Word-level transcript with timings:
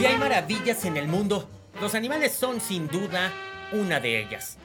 Si 0.00 0.06
hay 0.06 0.16
maravillas 0.16 0.86
en 0.86 0.96
el 0.96 1.08
mundo, 1.08 1.46
los 1.78 1.94
animales 1.94 2.32
son 2.32 2.62
sin 2.62 2.88
duda 2.88 3.30
una 3.70 4.00
de 4.00 4.18
ellas. 4.18 4.56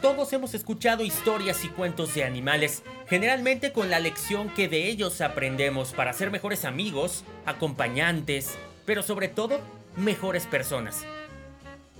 Todos 0.00 0.32
hemos 0.32 0.54
escuchado 0.54 1.02
historias 1.02 1.64
y 1.64 1.68
cuentos 1.70 2.14
de 2.14 2.22
animales, 2.22 2.84
generalmente 3.08 3.72
con 3.72 3.90
la 3.90 3.98
lección 3.98 4.48
que 4.50 4.68
de 4.68 4.86
ellos 4.86 5.20
aprendemos 5.22 5.92
para 5.92 6.12
ser 6.12 6.30
mejores 6.30 6.64
amigos, 6.64 7.24
acompañantes, 7.46 8.54
pero 8.86 9.02
sobre 9.02 9.26
todo 9.26 9.58
mejores 9.96 10.46
personas. 10.46 11.04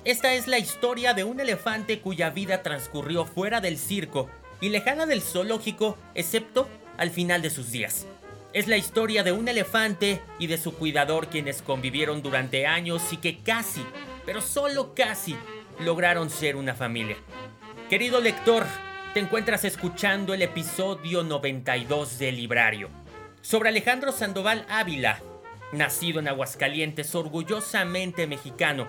Esta 0.05 0.35
es 0.35 0.47
la 0.47 0.61
historia 0.61 1.13
de 1.13 1.25
un 1.25 1.41
elefante 1.41 1.99
cuya 1.99 2.31
vida 2.31 2.63
transcurrió 2.63 3.25
fuera 3.25 3.61
del 3.61 3.79
circo 3.79 4.31
y 4.61 4.69
lejana 4.69 5.07
del 5.07 5.23
zoológico, 5.23 5.99
excepto 6.15 6.69
al 6.99 7.11
final 7.11 7.43
de 7.43 7.51
sus 7.51 7.73
días. 7.73 8.07
Es 8.55 8.69
la 8.69 8.77
historia 8.77 9.25
de 9.25 9.33
un 9.33 9.49
elefante 9.49 10.23
y 10.39 10.47
de 10.47 10.59
su 10.59 10.77
cuidador 10.77 11.27
quienes 11.27 11.61
convivieron 11.61 12.23
durante 12.23 12.69
años 12.69 13.13
y 13.13 13.17
que 13.17 13.41
casi, 13.41 13.85
pero 14.25 14.41
solo 14.41 14.95
casi, 14.95 15.35
lograron 15.81 16.31
ser 16.31 16.55
una 16.55 16.73
familia. 16.73 17.17
Querido 17.91 18.21
lector, 18.21 18.65
te 19.13 19.19
encuentras 19.19 19.65
escuchando 19.65 20.35
el 20.35 20.43
episodio 20.43 21.25
92 21.25 22.17
del 22.21 22.37
Librario, 22.37 22.91
sobre 23.43 23.71
Alejandro 23.71 24.13
Sandoval 24.13 24.65
Ávila, 24.69 25.21
nacido 25.73 26.21
en 26.21 26.29
Aguascalientes, 26.29 27.13
orgullosamente 27.17 28.29
mexicano. 28.29 28.87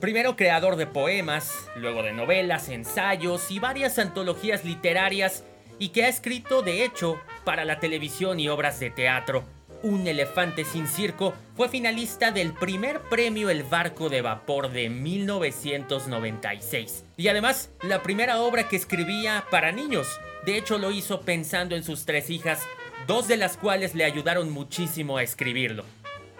Primero 0.00 0.34
creador 0.34 0.74
de 0.74 0.88
poemas, 0.88 1.70
luego 1.76 2.02
de 2.02 2.12
novelas, 2.12 2.68
ensayos 2.68 3.52
y 3.52 3.60
varias 3.60 4.00
antologías 4.00 4.64
literarias 4.64 5.44
y 5.80 5.88
que 5.88 6.04
ha 6.04 6.08
escrito, 6.08 6.62
de 6.62 6.84
hecho, 6.84 7.18
para 7.42 7.64
la 7.64 7.80
televisión 7.80 8.38
y 8.38 8.48
obras 8.48 8.78
de 8.78 8.90
teatro. 8.90 9.42
Un 9.82 10.06
elefante 10.06 10.66
sin 10.66 10.86
circo 10.86 11.32
fue 11.56 11.70
finalista 11.70 12.32
del 12.32 12.52
primer 12.52 13.00
premio 13.00 13.48
El 13.48 13.62
Barco 13.62 14.10
de 14.10 14.20
Vapor 14.20 14.70
de 14.70 14.90
1996. 14.90 17.06
Y 17.16 17.28
además, 17.28 17.70
la 17.82 18.02
primera 18.02 18.42
obra 18.42 18.68
que 18.68 18.76
escribía 18.76 19.46
para 19.50 19.72
niños. 19.72 20.20
De 20.44 20.58
hecho, 20.58 20.76
lo 20.76 20.90
hizo 20.90 21.22
pensando 21.22 21.76
en 21.76 21.82
sus 21.82 22.04
tres 22.04 22.28
hijas, 22.28 22.60
dos 23.06 23.26
de 23.26 23.38
las 23.38 23.56
cuales 23.56 23.94
le 23.94 24.04
ayudaron 24.04 24.50
muchísimo 24.50 25.16
a 25.16 25.22
escribirlo. 25.22 25.86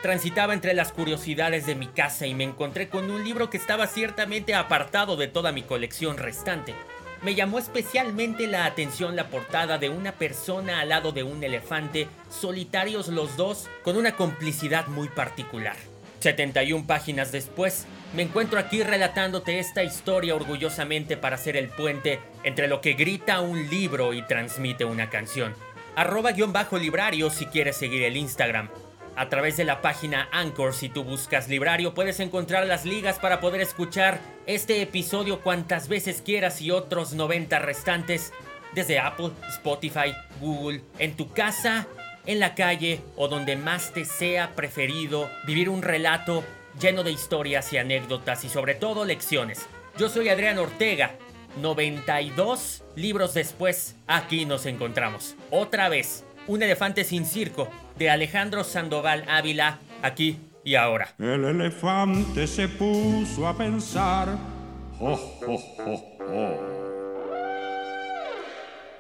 Transitaba 0.03 0.53
entre 0.53 0.75
las 0.75 0.93
curiosidades 0.93 1.65
de 1.65 1.77
mi 1.77 1.87
casa 1.87 2.27
y 2.27 2.35
me 2.35 2.45
encontré 2.45 2.91
con 2.91 3.11
un 3.11 3.25
libro 3.25 3.49
que 3.49 3.57
estaba 3.57 3.87
ciertamente 3.87 4.55
apartado 4.55 5.17
de 5.17 5.29
toda 5.29 5.51
mi 5.51 5.63
colección 5.63 6.19
restante 6.19 6.75
me 7.23 7.35
llamó 7.35 7.59
especialmente 7.59 8.47
la 8.47 8.65
atención 8.65 9.17
la 9.17 9.29
portada 9.29 9.79
de 9.79 9.91
una 9.91 10.13
persona 10.13 10.81
al 10.81 10.89
lado 10.89 11.13
de 11.13 11.23
un 11.23 11.43
elefante, 11.45 12.09
solitarios 12.31 13.09
los 13.09 13.37
dos, 13.37 13.69
con 13.83 13.97
una 13.97 14.17
complicidad 14.17 14.87
muy 14.87 15.09
particular. 15.09 15.77
71 16.21 16.87
páginas 16.87 17.33
después, 17.33 17.87
me 18.15 18.23
encuentro 18.23 18.59
aquí 18.59 18.83
relatándote 18.83 19.59
esta 19.59 19.83
historia 19.83 20.35
orgullosamente 20.35 21.17
para 21.17 21.39
ser 21.39 21.57
el 21.57 21.69
puente 21.69 22.21
entre 22.43 22.69
lo 22.69 22.81
que 22.81 22.95
grita 22.95 23.41
un 23.41 23.69
libro 23.71 24.13
y 24.13 24.23
transmite 24.23 24.85
una 24.85 25.09
canción. 25.09 25.55
Arroba 25.97 26.33
guion 26.33 26.53
bajo 26.53 26.79
librario 26.79 27.31
si 27.31 27.47
quieres 27.47 27.77
seguir 27.77 28.03
el 28.03 28.17
Instagram. 28.17 28.69
A 29.17 29.29
través 29.29 29.57
de 29.57 29.65
la 29.65 29.83
página 29.83 30.29
Anchor, 30.33 30.73
si 30.73 30.89
tú 30.89 31.05
buscas 31.05 31.49
librario, 31.49 31.95
puedes 31.95 32.21
encontrar 32.21 32.67
las 32.67 32.85
ligas 32.85 33.19
para 33.19 33.41
poder 33.41 33.61
escuchar 33.61 34.21
este 34.47 34.81
episodio 34.83 35.41
cuantas 35.41 35.89
veces 35.89 36.23
quieras 36.23 36.61
y 36.63 36.71
otros 36.71 37.13
90 37.13 37.59
restantes 37.59 38.33
desde 38.73 38.99
Apple, 38.99 39.31
Spotify, 39.49 40.15
Google, 40.41 40.83
en 40.99 41.17
tu 41.17 41.31
casa, 41.33 41.87
en 42.27 42.41
la 42.41 42.55
calle 42.55 43.01
o 43.17 43.29
donde 43.29 43.57
más 43.57 43.93
te 43.93 44.05
sea 44.05 44.55
preferido 44.55 45.29
vivir 45.47 45.69
un 45.69 45.83
relato 45.83 46.45
lleno 46.81 47.03
de 47.03 47.13
historias 47.13 47.73
y 47.73 47.79
anécdotas 47.79 48.45
y 48.45 48.49
sobre 48.49 48.75
todo 48.75 49.05
lecciones. 49.05 49.67
Yo 49.99 50.09
soy 50.09 50.29
Adrián 50.29 50.59
Ortega. 50.59 51.17
92 51.61 52.85
libros 52.95 53.35
después, 53.35 53.97
aquí 54.07 54.45
nos 54.45 54.67
encontramos. 54.67 55.35
Otra 55.51 55.89
vez, 55.89 56.25
un 56.47 56.63
elefante 56.63 57.05
sin 57.05 57.25
circo 57.25 57.69
de 57.99 58.11
Alejandro 58.11 58.65
Sandoval 58.65 59.25
Ávila, 59.29 59.79
aquí 60.03 60.39
y 60.65 60.75
ahora. 60.75 61.15
El 61.19 61.45
elefante 61.45 62.47
se 62.47 62.69
puso 62.69 63.47
a 63.47 63.57
pensar, 63.57 64.37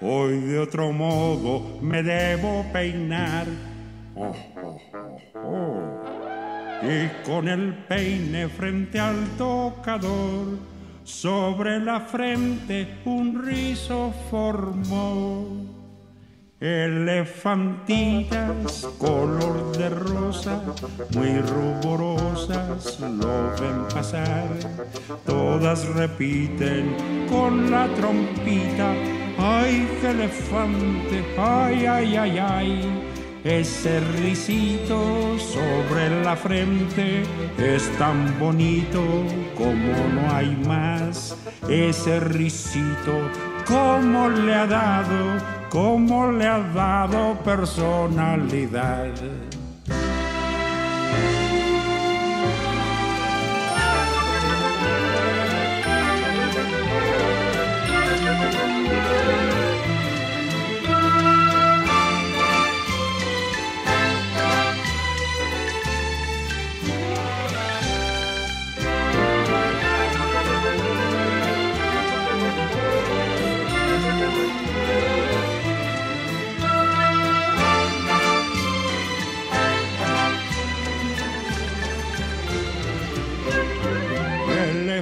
Hoy 0.03 0.41
de 0.41 0.59
otro 0.59 0.93
modo 0.93 1.79
me 1.83 2.03
debo 2.03 2.65
peinar. 2.73 3.47
Y 6.83 7.27
con 7.27 7.49
el 7.49 7.75
peine 7.87 8.49
frente 8.49 8.99
al 8.99 9.37
tocador, 9.37 10.59
sobre 11.05 11.79
la 11.81 12.01
frente 12.01 12.89
un 13.05 13.45
rizo 13.45 14.15
formó. 14.31 15.80
Elefantitas 16.61 18.37
color 18.99 19.75
de 19.79 19.89
rosa, 19.89 20.63
muy 21.15 21.41
ruborosas, 21.41 23.01
lo 23.01 23.51
ven 23.59 23.89
pasar. 23.95 24.47
Todas 25.25 25.87
repiten 25.95 27.27
con 27.31 27.71
la 27.71 27.89
trompita, 27.95 28.93
ay, 29.39 29.89
qué 30.03 30.11
elefante, 30.11 31.25
ay, 31.39 31.87
ay, 31.87 32.17
ay, 32.17 32.39
ay. 32.39 33.05
Ese 33.43 34.01
risito 34.21 35.39
sobre 35.39 36.11
la 36.23 36.37
frente 36.37 37.23
es 37.57 37.91
tan 37.97 38.39
bonito 38.39 39.01
como 39.57 39.95
no 40.13 40.31
hay 40.31 40.55
más. 40.69 41.39
Ese 41.67 42.21
risito, 42.21 43.19
como 43.67 44.29
le 44.29 44.55
ha 44.55 44.67
dado 44.67 45.60
cómo 45.71 46.31
le 46.33 46.47
ha 46.47 46.59
dado 46.75 47.39
personalidad. 47.45 49.15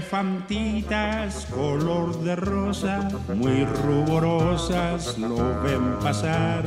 Elefantitas 0.09 1.47
color 1.55 2.19
de 2.23 2.37
rosa, 2.37 3.09
muy 3.35 3.65
ruborosas, 3.85 5.19
lo 5.19 5.61
ven 5.63 5.99
pasar. 6.03 6.65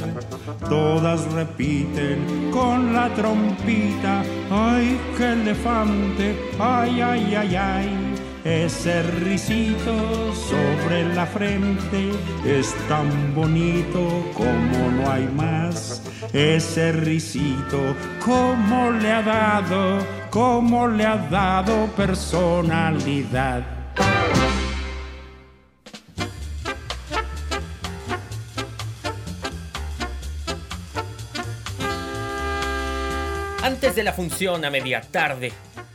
Todas 0.69 1.31
repiten 1.33 2.51
con 2.51 2.93
la 2.93 3.09
trompita, 3.15 4.21
ay, 4.51 4.99
qué 5.17 5.33
elefante, 5.33 6.35
ay, 6.59 7.01
ay, 7.01 7.35
ay, 7.35 7.55
ay. 7.55 8.15
Ese 8.43 9.03
risito 9.03 10.33
sobre 10.33 11.13
la 11.13 11.25
frente 11.25 12.11
es 12.45 12.73
tan 12.87 13.35
bonito 13.35 14.25
como 14.33 14.91
no 14.91 15.11
hay 15.11 15.27
más. 15.35 16.01
Ese 16.33 16.91
risito, 16.91 17.95
como 18.23 18.91
le 18.91 19.11
ha 19.11 19.21
dado, 19.21 20.20
como 20.31 20.87
le 20.87 21.05
ha 21.05 21.17
dado 21.17 21.87
personalidad. 21.87 23.63
Antes 33.61 33.95
de 33.95 34.03
la 34.03 34.13
función 34.13 34.63
a 34.63 34.69
media 34.69 35.01
tarde, 35.01 35.51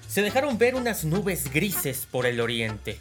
se 0.06 0.20
dejaron 0.20 0.58
ver 0.58 0.74
unas 0.74 1.04
nubes 1.06 1.50
grises 1.50 2.06
por 2.10 2.26
el 2.26 2.40
oriente. 2.40 3.00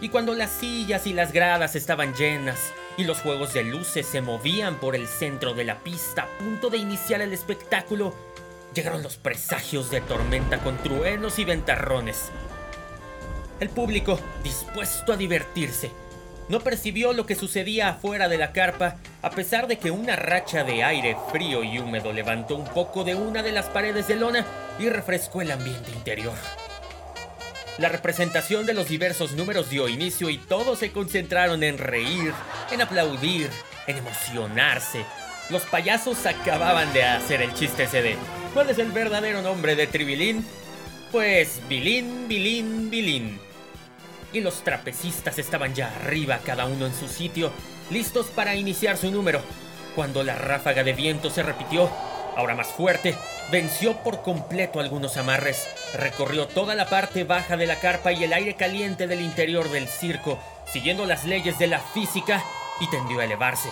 Y 0.00 0.10
cuando 0.10 0.34
las 0.34 0.50
sillas 0.50 1.06
y 1.08 1.12
las 1.12 1.32
gradas 1.32 1.74
estaban 1.74 2.14
llenas 2.14 2.72
y 2.96 3.04
los 3.04 3.20
juegos 3.20 3.52
de 3.52 3.64
luces 3.64 4.06
se 4.06 4.20
movían 4.20 4.76
por 4.76 4.94
el 4.94 5.08
centro 5.08 5.54
de 5.54 5.64
la 5.64 5.80
pista 5.80 6.22
a 6.22 6.38
punto 6.38 6.70
de 6.70 6.78
iniciar 6.78 7.20
el 7.20 7.32
espectáculo, 7.32 8.14
llegaron 8.74 9.02
los 9.02 9.16
presagios 9.16 9.90
de 9.90 10.00
tormenta 10.00 10.58
con 10.58 10.78
truenos 10.78 11.38
y 11.38 11.44
ventarrones. 11.44 12.30
El 13.60 13.68
público, 13.68 14.18
dispuesto 14.42 15.12
a 15.12 15.16
divertirse, 15.16 15.90
no 16.48 16.60
percibió 16.60 17.12
lo 17.12 17.24
que 17.26 17.34
sucedía 17.34 17.90
afuera 17.90 18.28
de 18.28 18.38
la 18.38 18.52
carpa 18.52 18.96
a 19.22 19.30
pesar 19.30 19.68
de 19.68 19.78
que 19.78 19.90
una 19.90 20.16
racha 20.16 20.64
de 20.64 20.82
aire 20.82 21.16
frío 21.30 21.62
y 21.62 21.78
húmedo 21.78 22.12
levantó 22.12 22.56
un 22.56 22.66
poco 22.66 23.04
de 23.04 23.14
una 23.14 23.42
de 23.42 23.52
las 23.52 23.66
paredes 23.66 24.08
de 24.08 24.16
lona 24.16 24.44
y 24.78 24.88
refrescó 24.88 25.42
el 25.42 25.52
ambiente 25.52 25.92
interior. 25.92 26.34
La 27.78 27.88
representación 27.88 28.66
de 28.66 28.74
los 28.74 28.88
diversos 28.88 29.32
números 29.32 29.70
dio 29.70 29.88
inicio 29.88 30.28
y 30.28 30.36
todos 30.36 30.80
se 30.80 30.92
concentraron 30.92 31.62
en 31.62 31.78
reír, 31.78 32.34
en 32.70 32.82
aplaudir, 32.82 33.48
en 33.86 33.96
emocionarse. 33.96 35.04
Los 35.52 35.64
payasos 35.64 36.24
acababan 36.24 36.94
de 36.94 37.04
hacer 37.04 37.42
el 37.42 37.52
chiste 37.52 37.82
ese 37.82 38.00
de 38.00 38.16
¿Cuál 38.54 38.70
es 38.70 38.78
el 38.78 38.90
verdadero 38.90 39.42
nombre 39.42 39.76
de 39.76 39.86
Tribilín? 39.86 40.46
Pues 41.10 41.60
Bilín, 41.68 42.26
Bilín, 42.26 42.88
Bilín. 42.88 43.38
Y 44.32 44.40
los 44.40 44.64
trapecistas 44.64 45.38
estaban 45.38 45.74
ya 45.74 45.88
arriba, 45.88 46.40
cada 46.42 46.64
uno 46.64 46.86
en 46.86 46.94
su 46.94 47.06
sitio, 47.06 47.52
listos 47.90 48.28
para 48.28 48.54
iniciar 48.54 48.96
su 48.96 49.10
número. 49.10 49.42
Cuando 49.94 50.24
la 50.24 50.36
ráfaga 50.36 50.84
de 50.84 50.94
viento 50.94 51.28
se 51.28 51.42
repitió, 51.42 51.90
ahora 52.34 52.54
más 52.54 52.68
fuerte, 52.68 53.14
venció 53.50 53.98
por 53.98 54.22
completo 54.22 54.80
algunos 54.80 55.18
amarres, 55.18 55.68
recorrió 55.92 56.48
toda 56.48 56.74
la 56.74 56.86
parte 56.86 57.24
baja 57.24 57.58
de 57.58 57.66
la 57.66 57.78
carpa 57.78 58.10
y 58.10 58.24
el 58.24 58.32
aire 58.32 58.54
caliente 58.54 59.06
del 59.06 59.20
interior 59.20 59.70
del 59.70 59.86
circo, 59.86 60.38
siguiendo 60.64 61.04
las 61.04 61.26
leyes 61.26 61.58
de 61.58 61.66
la 61.66 61.80
física, 61.80 62.42
y 62.80 62.88
tendió 62.88 63.20
a 63.20 63.26
elevarse. 63.26 63.68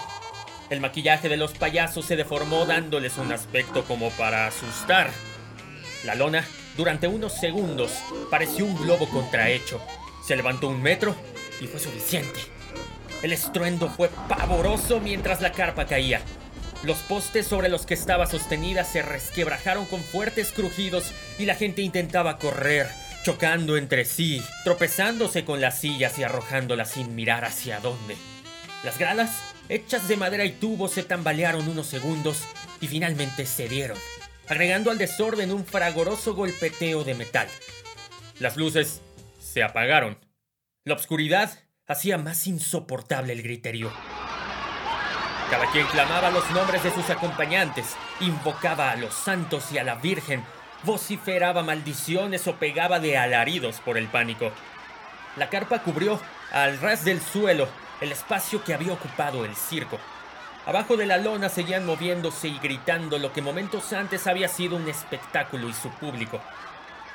El 0.71 0.81
maquillaje 0.81 1.29
de 1.29 1.37
los 1.37 1.53
payasos 1.53 2.07
se 2.07 2.15
deformó 2.15 2.65
dándoles 2.65 3.19
un 3.19 3.33
aspecto 3.33 3.85
como 3.85 4.11
para 4.11 4.47
asustar. 4.47 5.11
La 6.05 6.15
lona, 6.15 6.45
durante 6.77 7.09
unos 7.09 7.33
segundos, 7.33 7.91
pareció 8.31 8.65
un 8.65 8.77
globo 8.77 9.09
contrahecho. 9.09 9.83
Se 10.25 10.37
levantó 10.37 10.69
un 10.69 10.81
metro 10.81 11.17
y 11.61 11.67
fue 11.67 11.81
suficiente. 11.81 12.39
El 13.21 13.33
estruendo 13.33 13.89
fue 13.89 14.11
pavoroso 14.29 15.01
mientras 15.01 15.41
la 15.41 15.51
carpa 15.51 15.87
caía. 15.87 16.23
Los 16.85 16.99
postes 16.99 17.49
sobre 17.49 17.69
los 17.69 17.85
que 17.85 17.95
estaba 17.95 18.27
sostenida 18.27 18.85
se 18.85 19.03
resquebrajaron 19.03 19.87
con 19.87 20.01
fuertes 20.01 20.53
crujidos 20.53 21.13
y 21.37 21.47
la 21.47 21.57
gente 21.57 21.83
intentaba 21.83 22.39
correr, 22.39 22.89
chocando 23.25 23.77
entre 23.77 24.05
sí, 24.05 24.41
tropezándose 24.63 25.45
con 25.45 25.61
las 25.61 25.81
sillas 25.81 26.17
y 26.21 26.23
arrojándolas 26.23 26.93
sin 26.93 27.17
mirar 27.17 27.45
hacia 27.45 27.81
dónde. 27.81 28.17
Las 28.83 28.99
gradas, 28.99 29.55
hechas 29.69 30.09
de 30.09 30.17
madera 30.17 30.45
y 30.45 30.53
tubos, 30.53 30.93
se 30.93 31.03
tambalearon 31.03 31.69
unos 31.69 31.87
segundos 31.87 32.45
y 32.81 32.89
finalmente 32.89 33.45
cedieron, 33.45 33.99
agregando 34.49 34.91
al 34.91 34.97
desorden 34.97 35.53
un 35.53 35.67
fragoroso 35.67 36.35
golpeteo 36.35 37.05
de 37.05 37.15
metal. 37.15 37.47
Las 38.39 38.57
luces 38.57 39.03
se 39.39 39.63
apagaron. 39.63 40.19
La 40.85 40.95
oscuridad 40.95 41.51
hacía 41.87 42.17
más 42.17 42.47
insoportable 42.47 43.35
el 43.35 43.43
griterío. 43.43 43.93
Cada 45.51 45.71
quien 45.73 45.87
clamaba 45.89 46.31
los 46.31 46.49
nombres 46.53 46.83
de 46.83 46.91
sus 46.91 47.11
acompañantes, 47.11 47.97
invocaba 48.21 48.93
a 48.93 48.97
los 48.97 49.13
santos 49.13 49.73
y 49.73 49.79
a 49.79 49.85
la 49.85 49.97
Virgen, 49.97 50.43
vociferaba 50.85 51.63
maldiciones 51.63 52.47
o 52.47 52.57
pegaba 52.57 52.99
de 52.99 53.19
alaridos 53.19 53.81
por 53.81 53.99
el 53.99 54.07
pánico. 54.07 54.53
La 55.37 55.51
carpa 55.51 55.81
cubrió, 55.81 56.19
al 56.51 56.81
ras 56.81 57.05
del 57.05 57.21
suelo, 57.21 57.69
el 58.01 58.13
espacio 58.13 58.63
que 58.65 58.75
había 58.75 58.93
ocupado 58.93 59.45
el 59.45 59.55
circo. 59.55 59.99
Abajo 60.67 60.97
de 60.97 61.07
la 61.07 61.19
lona 61.19 61.49
seguían 61.49 61.87
moviéndose 61.87 62.49
y 62.49 62.59
gritando 62.59 63.19
lo 63.19 63.33
que 63.33 63.43
momentos 63.43 63.93
antes 63.93 64.27
había 64.27 64.49
sido 64.49 64.77
un 64.77 64.89
espectáculo 64.89 65.69
y 65.69 65.73
su 65.73 65.91
público. 65.91 66.41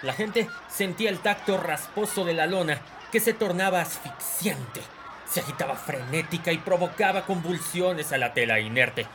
La 0.02 0.14
gente 0.14 0.50
sentía 0.68 1.10
el 1.10 1.20
tacto 1.20 1.58
rasposo 1.58 2.26
de 2.26 2.34
la 2.34 2.48
lona 2.48 2.80
que 3.12 3.20
se 3.20 3.34
tornaba 3.34 3.82
asfixiante 3.82 4.82
se 5.30 5.42
agitaba 5.42 5.76
frenética 5.76 6.52
y 6.52 6.58
provocaba 6.58 7.26
convulsiones 7.26 8.12
a 8.14 8.18
la 8.18 8.34
tela 8.34 8.60
inerte. 8.60 9.06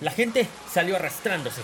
La 0.00 0.10
gente 0.10 0.48
salió 0.70 0.96
arrastrándose. 0.96 1.62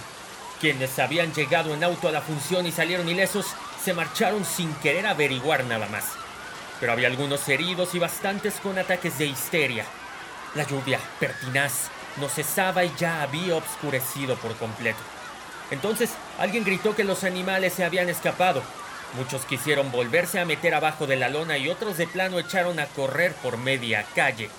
Quienes 0.61 0.99
habían 0.99 1.33
llegado 1.33 1.73
en 1.73 1.85
auto 1.85 2.09
a 2.09 2.13
la 2.13 2.21
función 2.21 2.67
y 2.67 2.73
salieron 2.73 3.09
ilesos 3.09 3.47
se 3.83 3.95
marcharon 3.95 4.45
sin 4.45 4.75
querer 4.75 5.07
averiguar 5.07 5.65
nada 5.65 5.87
más. 5.87 6.05
Pero 6.81 6.93
había 6.93 7.09
algunos 7.09 7.49
heridos 7.49 7.95
y 7.95 7.99
bastantes 7.99 8.55
con 8.55 8.79
ataques 8.79 9.19
de 9.19 9.27
histeria. 9.27 9.85
La 10.55 10.65
lluvia, 10.65 11.01
pertinaz, 11.21 11.89
no 12.17 12.29
cesaba 12.29 12.85
y 12.85 12.93
ya 12.99 13.23
había 13.23 13.57
obscurecido 13.57 14.37
por 14.37 14.57
completo. 14.57 14.99
Entonces 15.71 16.11
alguien 16.39 16.65
gritó 16.65 16.97
que 16.97 17.05
los 17.05 17.25
animales 17.25 17.75
se 17.75 17.85
habían 17.85 18.09
escapado, 18.09 18.63
Muchos 19.17 19.47
quisieron 19.47 19.91
volverse 19.91 20.39
a 20.39 20.45
meter 20.45 20.75
abajo 20.75 21.07
de 21.07 21.17
la 21.17 21.31
lona 21.31 21.57
y 21.57 21.69
otros 21.69 21.97
de 21.97 22.07
plano 22.07 22.39
echaron 22.39 22.79
a 22.79 22.87
correr 22.87 23.33
por 23.33 23.57
media 23.57 24.05
calle. 24.15 24.51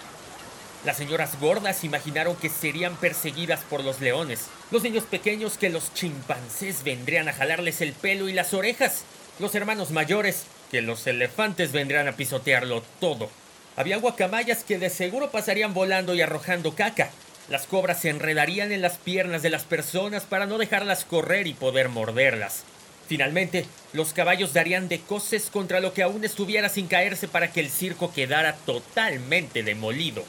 Las 0.86 0.98
señoras 0.98 1.40
gordas 1.40 1.84
imaginaron 1.84 2.36
que 2.36 2.50
serían 2.50 2.96
perseguidas 2.96 3.60
por 3.70 3.84
los 3.84 4.00
leones, 4.00 4.48
los 4.72 4.82
niños 4.82 5.04
pequeños 5.04 5.58
que 5.58 5.70
los 5.70 5.94
chimpancés 5.94 6.84
vendrían 6.84 7.28
a 7.28 7.34
jalarles 7.34 7.82
el 7.82 7.94
pelo 7.94 8.28
y 8.28 8.34
las 8.34 8.54
orejas, 8.54 9.04
los 9.40 9.54
hermanos 9.56 9.92
mayores 9.92 10.46
que 10.72 10.82
los 10.82 11.06
elefantes 11.08 11.72
vendrían 11.72 12.08
a 12.08 12.16
pisotearlo 12.16 12.84
todo. 13.00 13.30
Había 13.76 13.98
guacamayas 13.98 14.64
que 14.64 14.78
de 14.78 14.90
seguro 14.90 15.32
pasarían 15.32 15.74
volando 15.74 16.14
y 16.14 16.22
arrojando 16.22 16.76
caca. 16.76 17.12
Las 17.50 17.66
cobras 17.66 18.02
se 18.02 18.10
enredarían 18.10 18.72
en 18.72 18.82
las 18.82 18.98
piernas 18.98 19.42
de 19.42 19.50
las 19.50 19.64
personas 19.64 20.24
para 20.24 20.46
no 20.46 20.58
dejarlas 20.58 21.06
correr 21.06 21.48
y 21.48 21.54
poder 21.54 21.90
morderlas. 21.90 22.64
Finalmente, 23.08 23.66
los 23.92 24.14
caballos 24.14 24.54
darían 24.54 24.88
de 24.88 25.00
coces 25.00 25.50
contra 25.50 25.80
lo 25.80 25.94
que 25.94 26.04
aún 26.04 26.24
estuviera 26.24 26.70
sin 26.70 26.88
caerse 26.88 27.28
para 27.28 27.52
que 27.52 27.60
el 27.60 27.72
circo 27.72 28.14
quedara 28.14 28.54
totalmente 28.68 29.64
demolido. 29.64 30.24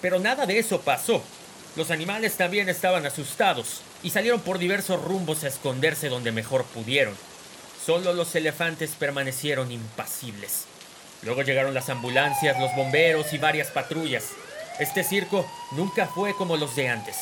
Pero 0.00 0.20
nada 0.20 0.46
de 0.46 0.60
eso 0.60 0.80
pasó. 0.82 1.24
Los 1.74 1.90
animales 1.90 2.36
también 2.36 2.68
estaban 2.68 3.04
asustados 3.04 3.80
y 4.04 4.10
salieron 4.10 4.40
por 4.40 4.58
diversos 4.58 5.02
rumbos 5.02 5.42
a 5.42 5.48
esconderse 5.48 6.08
donde 6.08 6.30
mejor 6.30 6.64
pudieron. 6.66 7.14
Solo 7.88 8.12
los 8.12 8.34
elefantes 8.34 8.90
permanecieron 8.98 9.72
impasibles. 9.72 10.66
Luego 11.22 11.40
llegaron 11.40 11.72
las 11.72 11.88
ambulancias, 11.88 12.60
los 12.60 12.76
bomberos 12.76 13.32
y 13.32 13.38
varias 13.38 13.68
patrullas. 13.68 14.24
Este 14.78 15.02
circo 15.02 15.50
nunca 15.70 16.06
fue 16.06 16.34
como 16.34 16.58
los 16.58 16.76
de 16.76 16.90
antes. 16.90 17.16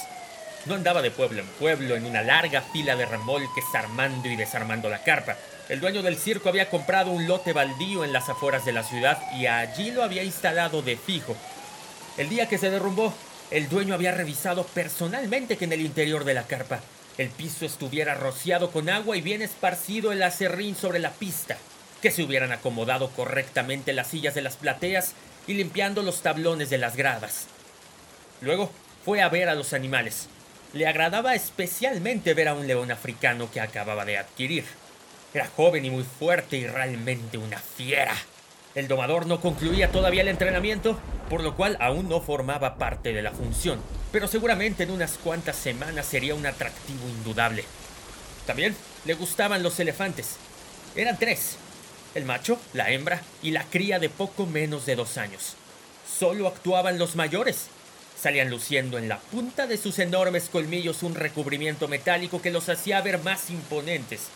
No 0.64 0.74
andaba 0.74 1.02
de 1.02 1.12
pueblo 1.12 1.40
en 1.40 1.46
pueblo 1.46 1.94
en 1.94 2.04
una 2.04 2.22
larga 2.22 2.62
fila 2.62 2.96
de 2.96 3.06
remolques 3.06 3.64
armando 3.74 4.28
y 4.28 4.34
desarmando 4.34 4.88
la 4.88 5.04
carpa. 5.04 5.36
El 5.68 5.78
dueño 5.78 6.02
del 6.02 6.16
circo 6.16 6.48
había 6.48 6.68
comprado 6.68 7.12
un 7.12 7.28
lote 7.28 7.52
baldío 7.52 8.02
en 8.02 8.12
las 8.12 8.28
afueras 8.28 8.64
de 8.64 8.72
la 8.72 8.82
ciudad 8.82 9.22
y 9.36 9.46
allí 9.46 9.92
lo 9.92 10.02
había 10.02 10.24
instalado 10.24 10.82
de 10.82 10.96
fijo. 10.96 11.36
El 12.16 12.28
día 12.28 12.48
que 12.48 12.58
se 12.58 12.70
derrumbó, 12.70 13.14
el 13.52 13.68
dueño 13.68 13.94
había 13.94 14.10
revisado 14.10 14.64
personalmente 14.64 15.56
que 15.56 15.66
en 15.66 15.74
el 15.74 15.82
interior 15.82 16.24
de 16.24 16.34
la 16.34 16.42
carpa 16.42 16.80
el 17.18 17.28
piso 17.30 17.64
estuviera 17.64 18.14
rociado 18.14 18.70
con 18.70 18.90
agua 18.90 19.16
y 19.16 19.22
bien 19.22 19.42
esparcido 19.42 20.12
el 20.12 20.22
acerrín 20.22 20.76
sobre 20.76 20.98
la 20.98 21.12
pista, 21.12 21.56
que 22.02 22.10
se 22.10 22.22
hubieran 22.22 22.52
acomodado 22.52 23.10
correctamente 23.10 23.92
las 23.94 24.08
sillas 24.08 24.34
de 24.34 24.42
las 24.42 24.56
plateas 24.56 25.14
y 25.46 25.54
limpiando 25.54 26.02
los 26.02 26.20
tablones 26.20 26.68
de 26.68 26.78
las 26.78 26.96
gradas. 26.96 27.46
Luego 28.42 28.70
fue 29.04 29.22
a 29.22 29.28
ver 29.28 29.48
a 29.48 29.54
los 29.54 29.72
animales. 29.72 30.28
Le 30.74 30.86
agradaba 30.86 31.34
especialmente 31.34 32.34
ver 32.34 32.48
a 32.48 32.54
un 32.54 32.66
león 32.66 32.90
africano 32.90 33.50
que 33.50 33.60
acababa 33.60 34.04
de 34.04 34.18
adquirir. 34.18 34.64
Era 35.32 35.46
joven 35.46 35.84
y 35.84 35.90
muy 35.90 36.04
fuerte 36.04 36.58
y 36.58 36.66
realmente 36.66 37.38
una 37.38 37.58
fiera. 37.58 38.14
El 38.76 38.88
domador 38.88 39.24
no 39.24 39.40
concluía 39.40 39.90
todavía 39.90 40.20
el 40.20 40.28
entrenamiento, 40.28 40.98
por 41.30 41.42
lo 41.42 41.56
cual 41.56 41.78
aún 41.80 42.10
no 42.10 42.20
formaba 42.20 42.76
parte 42.76 43.14
de 43.14 43.22
la 43.22 43.32
función, 43.32 43.80
pero 44.12 44.28
seguramente 44.28 44.82
en 44.82 44.90
unas 44.90 45.12
cuantas 45.12 45.56
semanas 45.56 46.04
sería 46.04 46.34
un 46.34 46.44
atractivo 46.44 47.08
indudable. 47.08 47.64
También 48.46 48.76
le 49.06 49.14
gustaban 49.14 49.62
los 49.62 49.80
elefantes. 49.80 50.36
Eran 50.94 51.18
tres, 51.18 51.56
el 52.14 52.26
macho, 52.26 52.60
la 52.74 52.90
hembra 52.90 53.22
y 53.42 53.52
la 53.52 53.64
cría 53.64 53.98
de 53.98 54.10
poco 54.10 54.44
menos 54.44 54.84
de 54.84 54.94
dos 54.94 55.16
años. 55.16 55.54
Solo 56.06 56.46
actuaban 56.46 56.98
los 56.98 57.16
mayores, 57.16 57.68
salían 58.20 58.50
luciendo 58.50 58.98
en 58.98 59.08
la 59.08 59.20
punta 59.20 59.66
de 59.66 59.78
sus 59.78 59.98
enormes 60.00 60.50
colmillos 60.50 61.02
un 61.02 61.14
recubrimiento 61.14 61.88
metálico 61.88 62.42
que 62.42 62.50
los 62.50 62.68
hacía 62.68 63.00
ver 63.00 63.20
más 63.20 63.48
imponentes. 63.48 64.28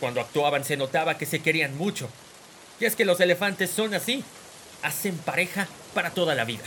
Cuando 0.00 0.20
actuaban 0.20 0.64
se 0.64 0.76
notaba 0.76 1.16
que 1.16 1.24
se 1.24 1.40
querían 1.40 1.78
mucho. 1.78 2.10
Y 2.80 2.84
es 2.84 2.96
que 2.96 3.04
los 3.04 3.20
elefantes 3.20 3.70
son 3.70 3.94
así, 3.94 4.22
hacen 4.82 5.16
pareja 5.18 5.66
para 5.94 6.10
toda 6.10 6.34
la 6.34 6.44
vida. 6.44 6.64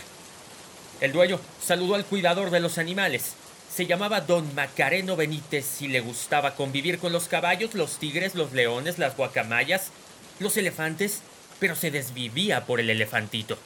El 1.02 1.12
dueño 1.12 1.40
saludó 1.64 1.96
al 1.96 2.06
cuidador 2.06 2.50
de 2.50 2.60
los 2.60 2.78
animales. 2.78 3.34
Se 3.74 3.86
llamaba 3.86 4.22
don 4.22 4.54
Macareno 4.56 5.16
Benítez 5.16 5.82
y 5.82 5.88
le 5.88 6.02
gustaba 6.02 6.56
convivir 6.56 7.00
con 7.00 7.14
los 7.14 7.28
caballos, 7.28 7.76
los 7.76 8.00
tigres, 8.00 8.36
los 8.36 8.52
leones, 8.52 8.98
las 8.98 9.16
guacamayas, 9.16 9.92
los 10.40 10.58
elefantes, 10.58 11.22
pero 11.60 11.76
se 11.76 11.92
desvivía 11.92 12.66
por 12.66 12.80
el 12.80 12.90
elefantito. 12.90 13.58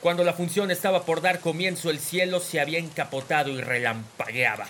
Cuando 0.00 0.24
la 0.24 0.32
función 0.32 0.70
estaba 0.70 1.04
por 1.04 1.20
dar 1.20 1.40
comienzo, 1.40 1.90
el 1.90 1.98
cielo 1.98 2.40
se 2.40 2.60
había 2.60 2.78
encapotado 2.78 3.50
y 3.50 3.60
relampagueaba. 3.60 4.66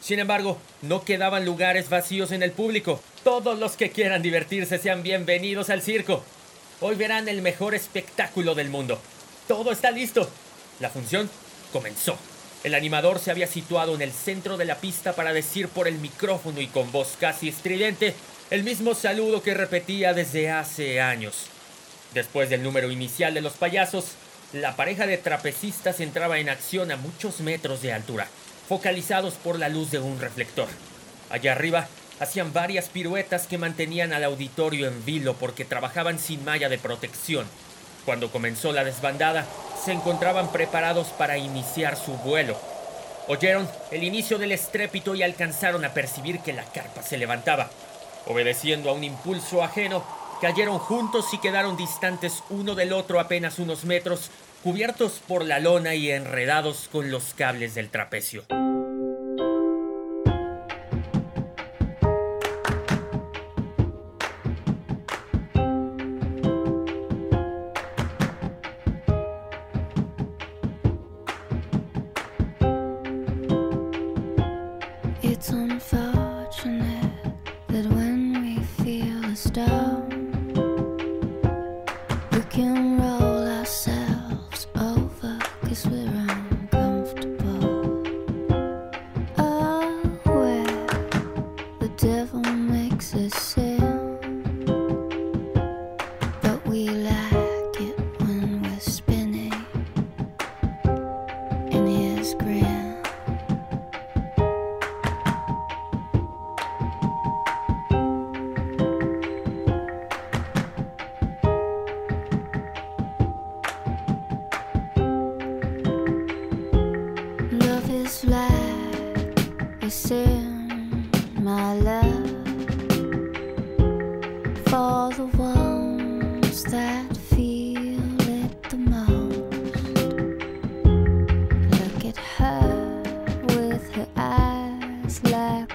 Sin 0.00 0.18
embargo, 0.18 0.58
no 0.82 1.04
quedaban 1.04 1.44
lugares 1.44 1.88
vacíos 1.88 2.32
en 2.32 2.42
el 2.42 2.52
público. 2.52 3.00
Todos 3.22 3.58
los 3.58 3.72
que 3.76 3.90
quieran 3.90 4.20
divertirse 4.20 4.78
sean 4.78 5.02
bienvenidos 5.02 5.70
al 5.70 5.80
circo. 5.80 6.24
Hoy 6.80 6.96
verán 6.96 7.28
el 7.28 7.40
mejor 7.40 7.74
espectáculo 7.74 8.54
del 8.54 8.68
mundo. 8.68 9.00
Todo 9.46 9.70
está 9.70 9.90
listo. 9.90 10.28
La 10.80 10.90
función 10.90 11.30
comenzó. 11.72 12.18
El 12.64 12.74
animador 12.74 13.20
se 13.20 13.30
había 13.30 13.46
situado 13.46 13.94
en 13.94 14.02
el 14.02 14.12
centro 14.12 14.56
de 14.56 14.64
la 14.64 14.76
pista 14.76 15.12
para 15.12 15.32
decir 15.32 15.68
por 15.68 15.86
el 15.86 15.98
micrófono 15.98 16.60
y 16.60 16.66
con 16.66 16.90
voz 16.90 17.16
casi 17.20 17.48
estridente 17.48 18.14
el 18.50 18.64
mismo 18.64 18.94
saludo 18.94 19.42
que 19.42 19.54
repetía 19.54 20.14
desde 20.14 20.50
hace 20.50 21.00
años. 21.00 21.46
Después 22.12 22.50
del 22.50 22.62
número 22.62 22.90
inicial 22.90 23.34
de 23.34 23.40
los 23.40 23.54
payasos, 23.54 24.12
la 24.52 24.76
pareja 24.76 25.06
de 25.06 25.18
trapecistas 25.18 26.00
entraba 26.00 26.38
en 26.38 26.48
acción 26.48 26.90
a 26.90 26.96
muchos 26.96 27.40
metros 27.40 27.82
de 27.82 27.92
altura, 27.92 28.28
focalizados 28.68 29.34
por 29.34 29.58
la 29.58 29.68
luz 29.68 29.90
de 29.90 29.98
un 29.98 30.20
reflector. 30.20 30.68
Allá 31.30 31.52
arriba 31.52 31.88
hacían 32.24 32.52
varias 32.52 32.88
piruetas 32.88 33.46
que 33.46 33.58
mantenían 33.58 34.12
al 34.12 34.24
auditorio 34.24 34.88
en 34.88 35.04
vilo 35.04 35.34
porque 35.34 35.64
trabajaban 35.64 36.18
sin 36.18 36.44
malla 36.44 36.68
de 36.68 36.78
protección. 36.78 37.46
Cuando 38.04 38.30
comenzó 38.30 38.72
la 38.72 38.84
desbandada, 38.84 39.46
se 39.82 39.92
encontraban 39.92 40.50
preparados 40.50 41.08
para 41.08 41.38
iniciar 41.38 41.96
su 41.96 42.12
vuelo. 42.18 42.58
Oyeron 43.28 43.68
el 43.90 44.02
inicio 44.02 44.38
del 44.38 44.52
estrépito 44.52 45.14
y 45.14 45.22
alcanzaron 45.22 45.84
a 45.84 45.94
percibir 45.94 46.40
que 46.40 46.52
la 46.52 46.64
carpa 46.64 47.02
se 47.02 47.16
levantaba. 47.16 47.70
Obedeciendo 48.26 48.90
a 48.90 48.92
un 48.92 49.04
impulso 49.04 49.62
ajeno, 49.62 50.04
cayeron 50.40 50.78
juntos 50.78 51.32
y 51.32 51.38
quedaron 51.38 51.76
distantes 51.76 52.42
uno 52.50 52.74
del 52.74 52.92
otro 52.92 53.20
apenas 53.20 53.58
unos 53.58 53.84
metros, 53.84 54.30
cubiertos 54.62 55.20
por 55.26 55.44
la 55.44 55.58
lona 55.58 55.94
y 55.94 56.10
enredados 56.10 56.88
con 56.90 57.10
los 57.10 57.32
cables 57.34 57.74
del 57.74 57.88
trapecio. 57.88 58.44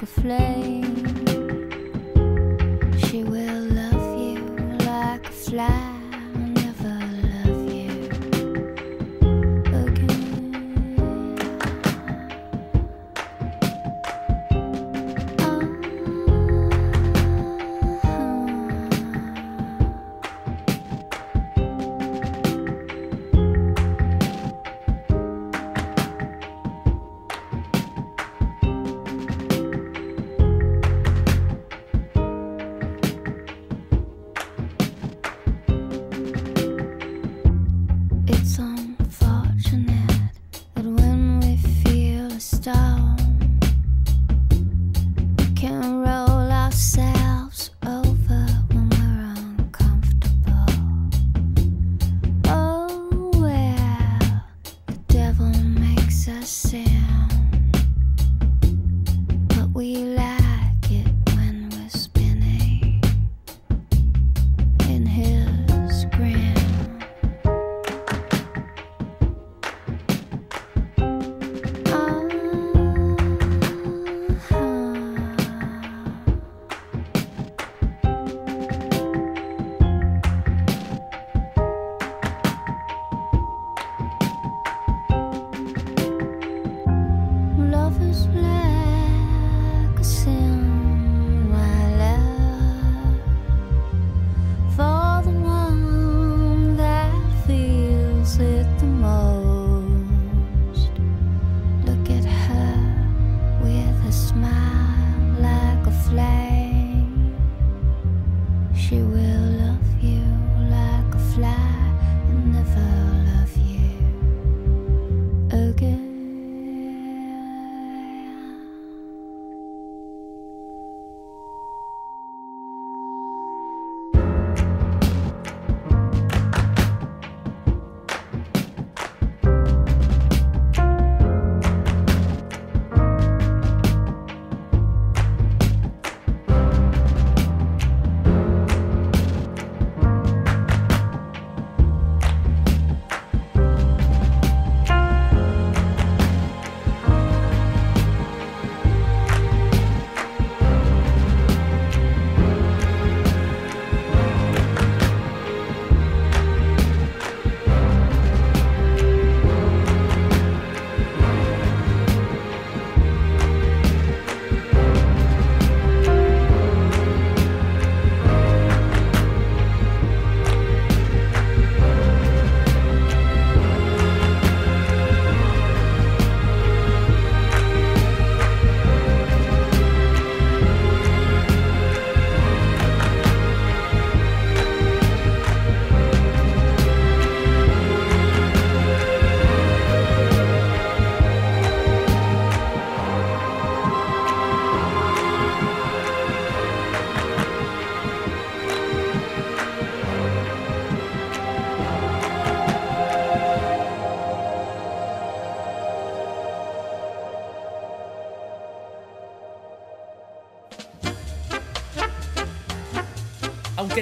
a 0.01 0.05
flame. 0.05 1.08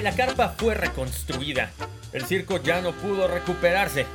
La 0.08 0.16
carpa 0.16 0.54
fue 0.56 0.72
reconstruida, 0.72 1.70
el 2.14 2.24
circo 2.24 2.56
ya 2.62 2.80
no 2.80 2.92
pudo 2.92 3.28
recuperarse. 3.28 4.06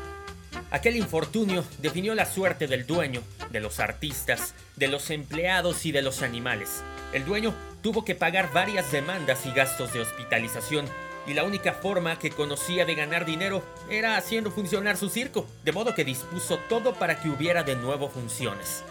Aquel 0.71 0.95
infortunio 0.95 1.63
definió 1.83 2.15
la 2.15 2.25
suerte 2.25 2.65
del 2.65 2.87
dueño, 2.87 3.21
de 3.51 3.59
los 3.59 3.79
artistas, 3.79 4.55
de 4.75 4.87
los 4.87 5.11
empleados 5.11 5.85
y 5.85 5.91
de 5.91 6.01
los 6.01 6.23
animales. 6.23 6.81
El 7.13 7.25
dueño 7.25 7.53
tuvo 7.83 8.03
que 8.03 8.15
pagar 8.15 8.51
varias 8.51 8.91
demandas 8.91 9.45
y 9.45 9.51
gastos 9.51 9.93
de 9.93 9.99
hospitalización 9.99 10.87
y 11.27 11.35
la 11.35 11.43
única 11.43 11.73
forma 11.73 12.17
que 12.17 12.31
conocía 12.31 12.85
de 12.85 12.95
ganar 12.95 13.23
dinero 13.23 13.63
era 13.87 14.17
haciendo 14.17 14.49
funcionar 14.49 14.97
su 14.97 15.09
circo, 15.09 15.45
de 15.63 15.73
modo 15.73 15.93
que 15.93 16.03
dispuso 16.03 16.57
todo 16.69 16.95
para 16.95 17.21
que 17.21 17.29
hubiera 17.29 17.61
de 17.61 17.75
nuevo 17.75 18.09
funciones. 18.09 18.83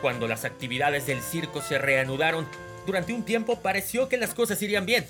Cuando 0.00 0.28
las 0.28 0.44
actividades 0.44 1.06
del 1.08 1.22
circo 1.22 1.60
se 1.60 1.78
reanudaron, 1.78 2.46
durante 2.86 3.12
un 3.12 3.24
tiempo 3.24 3.62
pareció 3.62 4.08
que 4.08 4.16
las 4.16 4.32
cosas 4.32 4.62
irían 4.62 4.86
bien. 4.86 5.08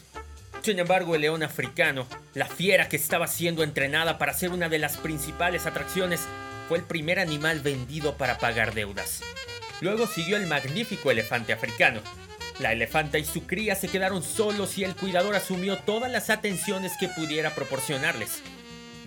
Sin 0.66 0.80
embargo, 0.80 1.14
el 1.14 1.20
león 1.20 1.44
africano, 1.44 2.08
la 2.34 2.46
fiera 2.46 2.88
que 2.88 2.96
estaba 2.96 3.28
siendo 3.28 3.62
entrenada 3.62 4.18
para 4.18 4.34
ser 4.34 4.50
una 4.50 4.68
de 4.68 4.80
las 4.80 4.96
principales 4.96 5.64
atracciones, 5.64 6.22
fue 6.68 6.78
el 6.78 6.82
primer 6.82 7.20
animal 7.20 7.60
vendido 7.60 8.16
para 8.16 8.38
pagar 8.38 8.74
deudas. 8.74 9.22
Luego 9.80 10.08
siguió 10.08 10.36
el 10.36 10.48
magnífico 10.48 11.12
elefante 11.12 11.52
africano, 11.52 12.00
la 12.58 12.72
elefanta 12.72 13.16
y 13.16 13.24
su 13.24 13.46
cría 13.46 13.76
se 13.76 13.86
quedaron 13.86 14.24
solos 14.24 14.76
y 14.76 14.82
el 14.82 14.96
cuidador 14.96 15.36
asumió 15.36 15.78
todas 15.78 16.10
las 16.10 16.30
atenciones 16.30 16.94
que 16.98 17.06
pudiera 17.10 17.54
proporcionarles. 17.54 18.42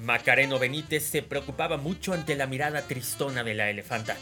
Macareno 0.01 0.60
Benítez 0.60 1.04
se 1.08 1.24
preocupaba 1.24 1.75
mucho 1.75 2.13
ante 2.13 2.38
la 2.38 2.48
mirada 2.48 2.84
tristona 2.84 3.44
de 3.44 3.56
la 3.56 3.70
elefanta. 3.70 4.16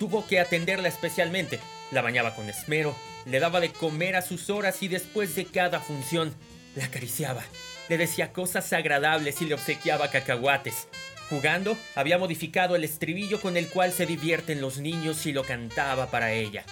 Tuvo 0.00 0.26
que 0.26 0.40
atenderla 0.40 0.88
especialmente, 0.88 1.60
la 1.92 2.02
bañaba 2.02 2.34
con 2.34 2.48
esmero, 2.48 2.96
le 3.26 3.38
daba 3.38 3.60
de 3.60 3.70
comer 3.70 4.16
a 4.16 4.22
sus 4.22 4.50
horas 4.50 4.82
y 4.82 4.88
después 4.88 5.36
de 5.36 5.44
cada 5.44 5.78
función 5.78 6.34
la 6.74 6.84
acariciaba. 6.84 7.42
Le 7.88 7.98
decía 7.98 8.32
cosas 8.32 8.72
agradables 8.72 9.40
y 9.42 9.46
le 9.46 9.54
obsequiaba 9.54 10.10
cacahuates. 10.10 10.88
Jugando, 11.28 11.76
había 11.94 12.18
modificado 12.18 12.76
el 12.76 12.84
estribillo 12.84 13.40
con 13.40 13.56
el 13.56 13.68
cual 13.68 13.92
se 13.92 14.06
divierten 14.06 14.60
los 14.60 14.78
niños 14.78 15.26
y 15.26 15.32
lo 15.32 15.44
cantaba 15.44 16.10
para 16.10 16.32
ella. 16.32 16.64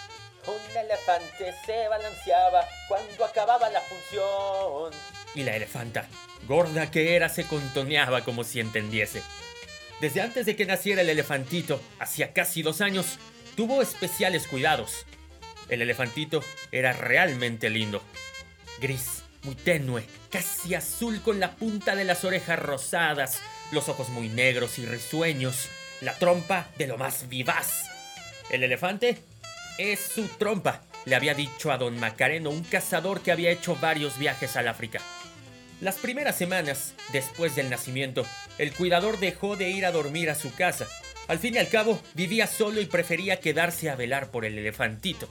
Un 0.47 0.77
elefante 0.77 1.55
se 1.65 1.89
balanceaba 1.89 2.67
cuando 2.89 3.25
acababa 3.25 3.69
la 3.71 3.81
función. 3.83 4.93
Y 5.35 5.43
la 5.43 5.55
elefanta, 5.55 6.09
gorda 6.47 6.91
que 6.91 7.15
era, 7.15 7.29
se 7.29 7.45
contoneaba 7.45 8.25
como 8.25 8.45
si 8.45 8.61
entendiese. 8.61 9.23
Desde 10.01 10.23
antes 10.23 10.47
de 10.47 10.57
que 10.57 10.65
naciera 10.65 11.03
el 11.03 11.11
elefantito, 11.11 11.81
hacía 11.99 12.33
casi 12.33 12.63
dos 12.63 12.81
años, 12.81 13.19
tuvo 13.57 13.83
especiales 13.83 14.47
cuidados. 14.47 15.05
El 15.69 15.83
elefantito 15.83 16.43
era 16.73 16.93
realmente 16.93 17.69
lindo. 17.69 18.03
Gris, 18.81 19.25
muy 19.43 19.55
tenue, 19.55 20.05
casi 20.31 20.75
azul 20.75 21.21
con 21.23 21.41
la 21.41 21.53
punta 21.53 21.95
de 21.95 22.05
las 22.05 22.25
orejas 22.25 22.59
rosadas, 22.59 23.41
los 23.73 23.89
ojos 23.89 24.09
muy 24.09 24.29
negros 24.29 24.79
y 24.79 24.87
risueños, 24.87 25.69
la 26.01 26.15
trompa 26.15 26.69
de 26.79 26.87
lo 26.87 26.99
más 26.99 27.29
vivaz. 27.29 27.85
El 28.51 28.63
elefante 28.63 29.19
es 29.79 30.01
su 30.01 30.27
trompa, 30.27 30.83
le 31.05 31.17
había 31.17 31.35
dicho 31.35 31.71
a 31.71 31.79
don 31.79 31.99
Macareno, 31.99 32.51
un 32.51 32.65
cazador 32.65 33.21
que 33.21 33.33
había 33.33 33.51
hecho 33.51 33.77
varios 33.77 34.19
viajes 34.19 34.57
al 34.57 34.69
África. 34.69 35.01
Las 35.81 35.97
primeras 35.97 36.37
semanas, 36.37 36.95
después 37.13 37.55
del 37.55 37.71
nacimiento, 37.71 38.27
el 38.59 38.73
cuidador 38.73 39.21
dejó 39.21 39.57
de 39.57 39.71
ir 39.71 39.87
a 39.87 39.93
dormir 39.93 40.29
a 40.29 40.35
su 40.35 40.53
casa. 40.55 40.89
Al 41.29 41.39
fin 41.39 41.55
y 41.55 41.59
al 41.59 41.69
cabo, 41.69 42.01
vivía 42.15 42.47
solo 42.47 42.81
y 42.81 42.87
prefería 42.87 43.39
quedarse 43.39 43.89
a 43.89 43.95
velar 43.95 44.31
por 44.31 44.45
el 44.45 44.59
elefantito. 44.59 45.29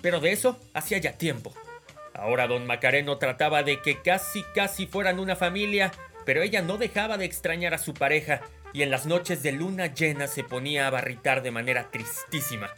Pero 0.00 0.20
de 0.20 0.32
eso 0.32 0.60
hacía 0.74 0.98
ya 0.98 1.14
tiempo. 1.14 1.52
Ahora 2.14 2.46
don 2.46 2.66
Macareno 2.66 3.18
trataba 3.18 3.62
de 3.62 3.80
que 3.80 4.02
casi 4.02 4.42
casi 4.54 4.86
fueran 4.86 5.18
una 5.18 5.36
familia, 5.36 5.92
pero 6.24 6.42
ella 6.42 6.62
no 6.62 6.76
dejaba 6.76 7.16
de 7.16 7.24
extrañar 7.24 7.74
a 7.74 7.78
su 7.78 7.94
pareja 7.94 8.40
y 8.72 8.82
en 8.82 8.90
las 8.90 9.06
noches 9.06 9.42
de 9.42 9.52
luna 9.52 9.86
llena 9.86 10.26
se 10.26 10.44
ponía 10.44 10.86
a 10.86 10.90
barritar 10.90 11.42
de 11.42 11.50
manera 11.50 11.90
tristísima. 11.90 12.70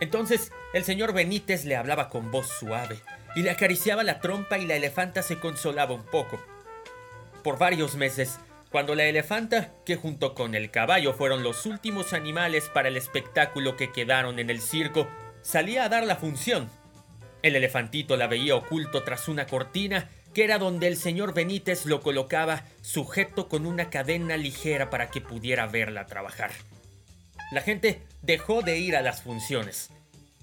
Entonces 0.00 0.52
el 0.72 0.84
señor 0.84 1.12
Benítez 1.12 1.64
le 1.64 1.76
hablaba 1.76 2.08
con 2.08 2.30
voz 2.30 2.48
suave 2.48 2.98
y 3.34 3.42
le 3.42 3.50
acariciaba 3.50 4.02
la 4.02 4.20
trompa 4.20 4.58
y 4.58 4.66
la 4.66 4.76
elefanta 4.76 5.22
se 5.22 5.38
consolaba 5.38 5.94
un 5.94 6.04
poco. 6.04 6.40
Por 7.42 7.58
varios 7.58 7.96
meses, 7.96 8.38
cuando 8.70 8.94
la 8.94 9.04
elefanta, 9.04 9.72
que 9.84 9.96
junto 9.96 10.34
con 10.34 10.54
el 10.54 10.70
caballo 10.70 11.12
fueron 11.12 11.42
los 11.42 11.66
últimos 11.66 12.12
animales 12.12 12.70
para 12.72 12.88
el 12.88 12.96
espectáculo 12.96 13.76
que 13.76 13.92
quedaron 13.92 14.38
en 14.38 14.48
el 14.48 14.60
circo, 14.60 15.08
salía 15.42 15.84
a 15.84 15.88
dar 15.88 16.04
la 16.04 16.16
función. 16.16 16.70
El 17.42 17.56
elefantito 17.56 18.16
la 18.16 18.28
veía 18.28 18.54
oculto 18.54 19.02
tras 19.02 19.28
una 19.28 19.46
cortina 19.46 20.08
que 20.32 20.44
era 20.44 20.58
donde 20.58 20.86
el 20.86 20.96
señor 20.96 21.34
Benítez 21.34 21.84
lo 21.86 22.00
colocaba 22.00 22.64
sujeto 22.80 23.48
con 23.48 23.66
una 23.66 23.90
cadena 23.90 24.36
ligera 24.36 24.90
para 24.90 25.10
que 25.10 25.20
pudiera 25.20 25.66
verla 25.66 26.06
trabajar. 26.06 26.52
La 27.50 27.60
gente 27.60 28.00
dejó 28.22 28.62
de 28.62 28.78
ir 28.78 28.96
a 28.96 29.02
las 29.02 29.22
funciones. 29.22 29.90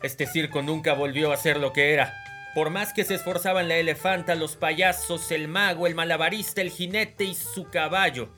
Este 0.04 0.28
circo 0.28 0.62
nunca 0.62 0.94
volvió 0.94 1.32
a 1.32 1.38
ser 1.38 1.58
lo 1.58 1.74
que 1.74 1.94
era. 1.94 2.14
Por 2.54 2.70
más 2.70 2.94
que 2.94 3.04
se 3.04 3.16
esforzaban 3.16 3.68
la 3.68 3.78
elefanta, 3.78 4.36
los 4.36 4.56
payasos, 4.56 5.32
el 5.32 5.48
mago, 5.48 5.88
el 5.88 5.96
malabarista, 5.96 6.62
el 6.62 6.70
jinete 6.70 7.24
y 7.24 7.34
su 7.34 7.70
caballo. 7.70 8.30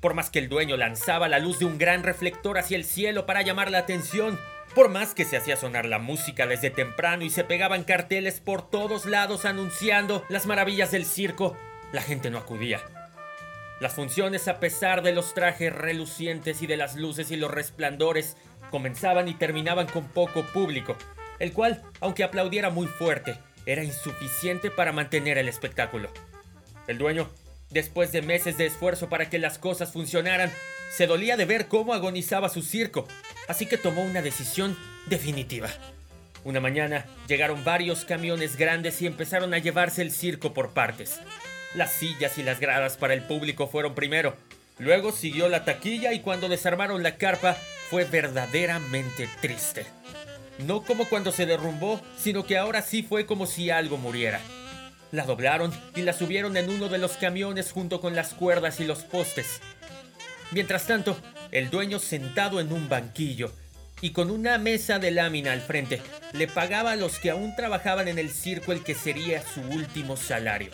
Por 0.00 0.14
más 0.14 0.30
que 0.30 0.38
el 0.38 0.48
dueño 0.48 0.76
lanzaba 0.76 1.28
la 1.28 1.38
luz 1.38 1.58
de 1.58 1.64
un 1.66 1.78
gran 1.78 2.02
reflector 2.02 2.58
hacia 2.58 2.76
el 2.76 2.84
cielo 2.84 3.26
para 3.26 3.42
llamar 3.42 3.70
la 3.70 3.78
atención. 3.78 4.38
Por 4.74 4.88
más 4.88 5.14
que 5.14 5.24
se 5.24 5.36
hacía 5.36 5.56
sonar 5.56 5.86
la 5.86 6.00
música 6.00 6.48
desde 6.48 6.68
temprano 6.68 7.24
y 7.24 7.30
se 7.30 7.44
pegaban 7.44 7.84
carteles 7.84 8.40
por 8.40 8.68
todos 8.68 9.06
lados 9.06 9.44
anunciando 9.44 10.24
las 10.28 10.46
maravillas 10.46 10.90
del 10.90 11.04
circo, 11.06 11.56
la 11.92 12.02
gente 12.02 12.28
no 12.28 12.38
acudía. 12.38 12.80
Las 13.80 13.94
funciones, 13.94 14.48
a 14.48 14.58
pesar 14.58 15.02
de 15.02 15.12
los 15.12 15.32
trajes 15.32 15.72
relucientes 15.72 16.60
y 16.60 16.66
de 16.66 16.76
las 16.76 16.96
luces 16.96 17.30
y 17.30 17.36
los 17.36 17.52
resplandores, 17.52 18.36
comenzaban 18.72 19.28
y 19.28 19.34
terminaban 19.34 19.86
con 19.86 20.08
poco 20.08 20.42
público, 20.42 20.96
el 21.38 21.52
cual, 21.52 21.82
aunque 22.00 22.24
aplaudiera 22.24 22.70
muy 22.70 22.88
fuerte, 22.88 23.38
era 23.66 23.84
insuficiente 23.84 24.72
para 24.72 24.92
mantener 24.92 25.38
el 25.38 25.48
espectáculo. 25.48 26.10
El 26.88 26.98
dueño, 26.98 27.30
después 27.70 28.10
de 28.10 28.22
meses 28.22 28.58
de 28.58 28.66
esfuerzo 28.66 29.08
para 29.08 29.30
que 29.30 29.38
las 29.38 29.58
cosas 29.58 29.92
funcionaran, 29.92 30.50
se 30.90 31.06
dolía 31.06 31.36
de 31.36 31.44
ver 31.44 31.68
cómo 31.68 31.94
agonizaba 31.94 32.48
su 32.48 32.62
circo, 32.62 33.06
así 33.48 33.66
que 33.66 33.78
tomó 33.78 34.02
una 34.02 34.22
decisión 34.22 34.76
definitiva. 35.06 35.68
Una 36.44 36.60
mañana 36.60 37.06
llegaron 37.26 37.64
varios 37.64 38.04
camiones 38.04 38.56
grandes 38.56 39.00
y 39.00 39.06
empezaron 39.06 39.54
a 39.54 39.58
llevarse 39.58 40.02
el 40.02 40.10
circo 40.10 40.52
por 40.52 40.74
partes. 40.74 41.20
Las 41.74 41.92
sillas 41.92 42.38
y 42.38 42.42
las 42.42 42.60
gradas 42.60 42.96
para 42.96 43.14
el 43.14 43.22
público 43.22 43.66
fueron 43.66 43.94
primero. 43.94 44.36
Luego 44.78 45.12
siguió 45.12 45.48
la 45.48 45.64
taquilla 45.64 46.12
y 46.12 46.20
cuando 46.20 46.48
desarmaron 46.48 47.02
la 47.02 47.16
carpa 47.16 47.56
fue 47.88 48.04
verdaderamente 48.04 49.28
triste. 49.40 49.86
No 50.58 50.82
como 50.82 51.08
cuando 51.08 51.32
se 51.32 51.46
derrumbó, 51.46 52.00
sino 52.16 52.44
que 52.44 52.58
ahora 52.58 52.82
sí 52.82 53.02
fue 53.02 53.26
como 53.26 53.46
si 53.46 53.70
algo 53.70 53.96
muriera. 53.96 54.40
La 55.10 55.24
doblaron 55.24 55.72
y 55.96 56.02
la 56.02 56.12
subieron 56.12 56.56
en 56.56 56.68
uno 56.68 56.88
de 56.88 56.98
los 56.98 57.12
camiones 57.12 57.72
junto 57.72 58.00
con 58.00 58.14
las 58.14 58.34
cuerdas 58.34 58.80
y 58.80 58.84
los 58.84 59.02
postes. 59.02 59.60
Mientras 60.50 60.86
tanto, 60.86 61.16
el 61.54 61.70
dueño 61.70 62.00
sentado 62.00 62.60
en 62.60 62.72
un 62.72 62.88
banquillo 62.88 63.52
y 64.00 64.10
con 64.10 64.30
una 64.30 64.58
mesa 64.58 64.98
de 64.98 65.12
lámina 65.12 65.52
al 65.52 65.60
frente, 65.60 66.02
le 66.32 66.48
pagaba 66.48 66.90
a 66.90 66.96
los 66.96 67.20
que 67.20 67.30
aún 67.30 67.54
trabajaban 67.54 68.08
en 68.08 68.18
el 68.18 68.30
circo 68.30 68.72
el 68.72 68.82
que 68.82 68.94
sería 68.94 69.40
su 69.40 69.62
último 69.62 70.16
salario. 70.16 70.70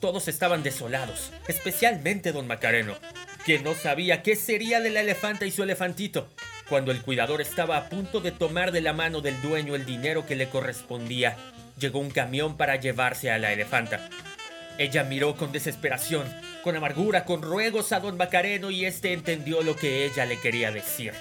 Todos 0.00 0.26
estaban 0.26 0.64
desolados, 0.64 1.30
especialmente 1.46 2.32
don 2.32 2.48
Macareno, 2.48 2.96
quien 3.44 3.62
no 3.62 3.74
sabía 3.74 4.22
qué 4.22 4.34
sería 4.34 4.80
de 4.80 4.90
la 4.90 5.02
elefanta 5.02 5.46
y 5.46 5.52
su 5.52 5.62
elefantito, 5.62 6.28
cuando 6.68 6.90
el 6.90 7.02
cuidador 7.02 7.40
estaba 7.40 7.76
a 7.76 7.88
punto 7.88 8.20
de 8.20 8.32
tomar 8.32 8.72
de 8.72 8.80
la 8.80 8.92
mano 8.92 9.20
del 9.20 9.40
dueño 9.40 9.76
el 9.76 9.86
dinero 9.86 10.26
que 10.26 10.34
le 10.34 10.48
correspondía, 10.48 11.36
llegó 11.78 12.00
un 12.00 12.10
camión 12.10 12.56
para 12.56 12.74
llevarse 12.74 13.30
a 13.30 13.38
la 13.38 13.52
elefanta. 13.52 14.08
Ella 14.78 15.04
miró 15.04 15.36
con 15.36 15.52
desesperación, 15.52 16.26
con 16.62 16.76
amargura, 16.76 17.24
con 17.24 17.42
ruegos 17.42 17.92
a 17.92 18.00
don 18.00 18.16
Macareno 18.16 18.70
y 18.70 18.84
éste 18.84 19.12
entendió 19.12 19.62
lo 19.62 19.76
que 19.76 20.04
ella 20.04 20.24
le 20.24 20.38
quería 20.38 20.70
decir. 20.70 21.12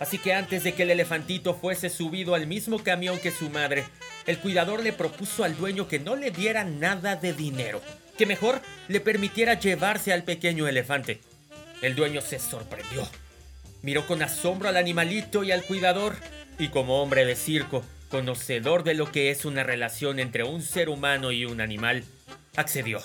Así 0.00 0.18
que 0.18 0.34
antes 0.34 0.64
de 0.64 0.74
que 0.74 0.84
el 0.84 0.90
elefantito 0.90 1.54
fuese 1.54 1.90
subido 1.90 2.34
al 2.34 2.46
mismo 2.46 2.82
camión 2.82 3.18
que 3.18 3.30
su 3.30 3.50
madre, 3.50 3.84
el 4.26 4.38
cuidador 4.38 4.82
le 4.82 4.92
propuso 4.92 5.44
al 5.44 5.56
dueño 5.56 5.88
que 5.88 5.98
no 5.98 6.14
le 6.16 6.30
diera 6.30 6.64
nada 6.64 7.16
de 7.16 7.32
dinero, 7.32 7.80
que 8.16 8.26
mejor 8.26 8.60
le 8.88 9.00
permitiera 9.00 9.54
llevarse 9.54 10.12
al 10.12 10.22
pequeño 10.22 10.68
elefante. 10.68 11.20
El 11.82 11.94
dueño 11.94 12.20
se 12.20 12.38
sorprendió. 12.38 13.08
Miró 13.82 14.06
con 14.06 14.22
asombro 14.22 14.68
al 14.68 14.76
animalito 14.76 15.44
y 15.44 15.52
al 15.52 15.64
cuidador, 15.64 16.16
y 16.58 16.68
como 16.68 17.02
hombre 17.02 17.24
de 17.24 17.36
circo, 17.36 17.84
conocedor 18.10 18.84
de 18.84 18.94
lo 18.94 19.10
que 19.10 19.30
es 19.30 19.44
una 19.44 19.62
relación 19.62 20.18
entre 20.18 20.44
un 20.44 20.62
ser 20.62 20.88
humano 20.88 21.30
y 21.32 21.44
un 21.44 21.60
animal, 21.60 22.04
accedió. 22.56 23.00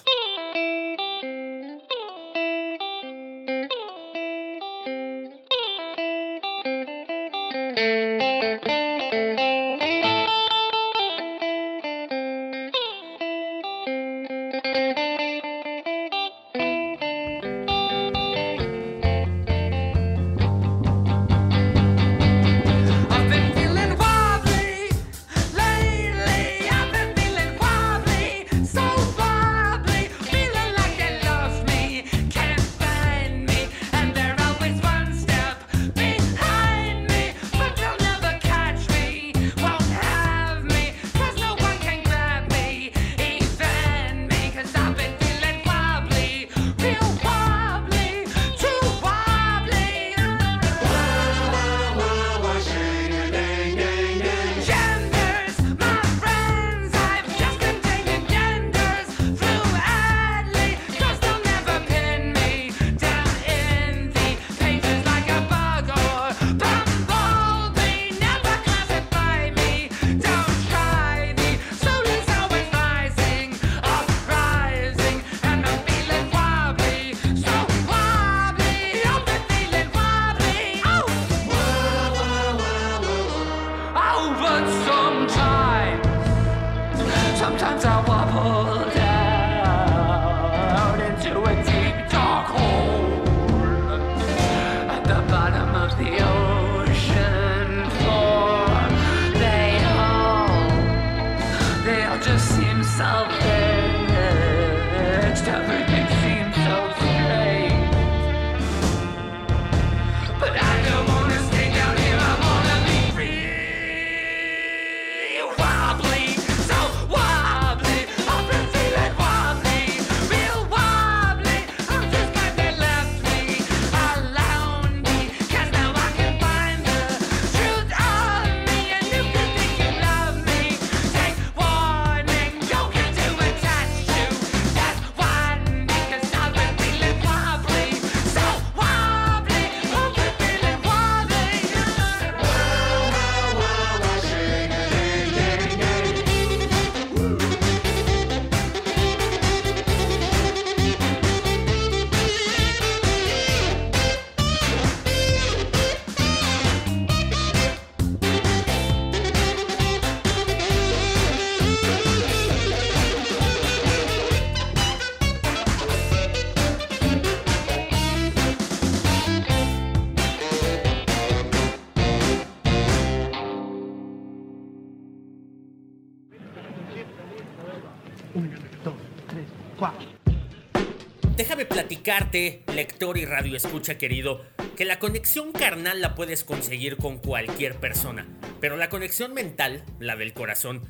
Platicarte, 182.04 182.64
lector 182.76 183.18
y 183.18 183.24
radio 183.24 183.56
escucha 183.56 183.98
querido, 183.98 184.42
que 184.76 184.84
la 184.84 185.00
conexión 185.00 185.54
carnal 185.54 186.02
la 186.02 186.16
puedes 186.16 186.44
conseguir 186.44 186.98
con 186.98 187.18
cualquier 187.18 187.76
persona, 187.76 188.28
pero 188.60 188.76
la 188.76 188.90
conexión 188.90 189.34
mental, 189.34 189.86
la 190.00 190.18
del 190.18 190.34
corazón, 190.34 190.82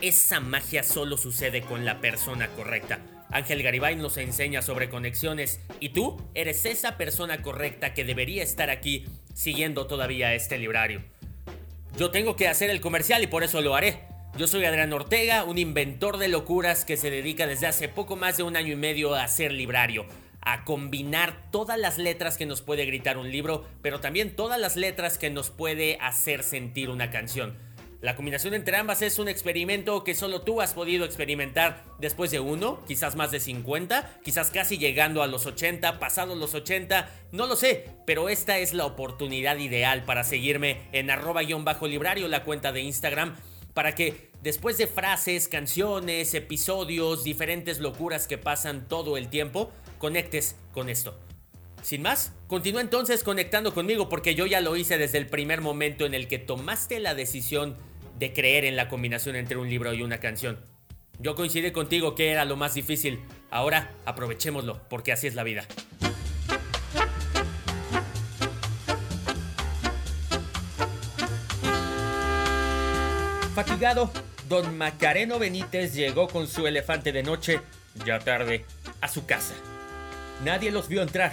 esa 0.00 0.40
magia 0.40 0.82
solo 0.82 1.18
sucede 1.18 1.60
con 1.60 1.84
la 1.84 2.00
persona 2.00 2.48
correcta. 2.48 2.98
Ángel 3.30 3.62
Garibay 3.62 3.94
nos 3.94 4.16
enseña 4.16 4.60
sobre 4.60 4.88
conexiones 4.88 5.60
y 5.78 5.90
tú 5.90 6.20
eres 6.34 6.66
esa 6.66 6.96
persona 6.96 7.42
correcta 7.42 7.94
que 7.94 8.02
debería 8.02 8.42
estar 8.42 8.68
aquí 8.68 9.06
siguiendo 9.34 9.86
todavía 9.86 10.34
este 10.34 10.58
librario. 10.58 11.04
Yo 11.96 12.10
tengo 12.10 12.34
que 12.34 12.48
hacer 12.48 12.70
el 12.70 12.80
comercial 12.80 13.22
y 13.22 13.28
por 13.28 13.44
eso 13.44 13.60
lo 13.60 13.76
haré. 13.76 14.00
Yo 14.36 14.48
soy 14.48 14.64
Adrián 14.64 14.92
Ortega, 14.92 15.44
un 15.44 15.58
inventor 15.58 16.18
de 16.18 16.26
locuras 16.26 16.84
que 16.84 16.96
se 16.96 17.10
dedica 17.10 17.46
desde 17.46 17.68
hace 17.68 17.88
poco 17.88 18.16
más 18.16 18.36
de 18.36 18.42
un 18.42 18.56
año 18.56 18.72
y 18.72 18.76
medio 18.76 19.14
a 19.14 19.22
hacer 19.22 19.50
librario, 19.52 20.06
a 20.46 20.64
combinar 20.64 21.50
todas 21.50 21.76
las 21.76 21.98
letras 21.98 22.38
que 22.38 22.46
nos 22.46 22.62
puede 22.62 22.86
gritar 22.86 23.18
un 23.18 23.30
libro, 23.30 23.66
pero 23.82 24.00
también 24.00 24.36
todas 24.36 24.60
las 24.60 24.76
letras 24.76 25.18
que 25.18 25.28
nos 25.28 25.50
puede 25.50 25.98
hacer 26.00 26.44
sentir 26.44 26.88
una 26.88 27.10
canción. 27.10 27.58
La 28.00 28.14
combinación 28.14 28.54
entre 28.54 28.76
ambas 28.76 29.02
es 29.02 29.18
un 29.18 29.28
experimento 29.28 30.04
que 30.04 30.14
solo 30.14 30.42
tú 30.42 30.60
has 30.60 30.72
podido 30.72 31.04
experimentar 31.04 31.82
después 31.98 32.30
de 32.30 32.38
uno, 32.38 32.84
quizás 32.86 33.16
más 33.16 33.32
de 33.32 33.40
50, 33.40 34.20
quizás 34.22 34.50
casi 34.50 34.78
llegando 34.78 35.24
a 35.24 35.26
los 35.26 35.46
80, 35.46 35.98
pasados 35.98 36.38
los 36.38 36.54
80, 36.54 37.10
no 37.32 37.48
lo 37.48 37.56
sé, 37.56 37.88
pero 38.06 38.28
esta 38.28 38.58
es 38.58 38.72
la 38.72 38.86
oportunidad 38.86 39.56
ideal 39.56 40.04
para 40.04 40.22
seguirme 40.22 40.82
en 40.92 41.10
arroba-librario, 41.10 42.28
la 42.28 42.44
cuenta 42.44 42.70
de 42.70 42.82
Instagram, 42.82 43.34
para 43.74 43.96
que 43.96 44.30
después 44.42 44.78
de 44.78 44.86
frases, 44.86 45.48
canciones, 45.48 46.34
episodios, 46.34 47.24
diferentes 47.24 47.80
locuras 47.80 48.28
que 48.28 48.38
pasan 48.38 48.86
todo 48.86 49.16
el 49.16 49.28
tiempo, 49.28 49.72
conectes 49.98 50.56
con 50.72 50.88
esto. 50.88 51.18
Sin 51.82 52.02
más, 52.02 52.32
continúa 52.48 52.80
entonces 52.80 53.22
conectando 53.22 53.72
conmigo 53.72 54.08
porque 54.08 54.34
yo 54.34 54.46
ya 54.46 54.60
lo 54.60 54.76
hice 54.76 54.98
desde 54.98 55.18
el 55.18 55.26
primer 55.26 55.60
momento 55.60 56.04
en 56.04 56.14
el 56.14 56.26
que 56.26 56.38
tomaste 56.38 56.98
la 56.98 57.14
decisión 57.14 57.76
de 58.18 58.32
creer 58.32 58.64
en 58.64 58.76
la 58.76 58.88
combinación 58.88 59.36
entre 59.36 59.56
un 59.56 59.68
libro 59.68 59.94
y 59.94 60.02
una 60.02 60.18
canción. 60.18 60.58
Yo 61.18 61.34
coincidí 61.34 61.70
contigo 61.70 62.14
que 62.14 62.30
era 62.30 62.44
lo 62.44 62.56
más 62.56 62.74
difícil. 62.74 63.20
Ahora 63.50 63.94
aprovechémoslo 64.04 64.80
porque 64.88 65.12
así 65.12 65.26
es 65.26 65.34
la 65.34 65.44
vida. 65.44 65.66
Fatigado, 73.54 74.10
don 74.50 74.76
Macareno 74.76 75.38
Benítez 75.38 75.94
llegó 75.94 76.28
con 76.28 76.46
su 76.46 76.66
elefante 76.66 77.10
de 77.12 77.22
noche, 77.22 77.60
ya 78.04 78.18
tarde, 78.18 78.66
a 79.00 79.08
su 79.08 79.24
casa. 79.24 79.54
Nadie 80.44 80.70
los 80.70 80.88
vio 80.88 81.02
entrar. 81.02 81.32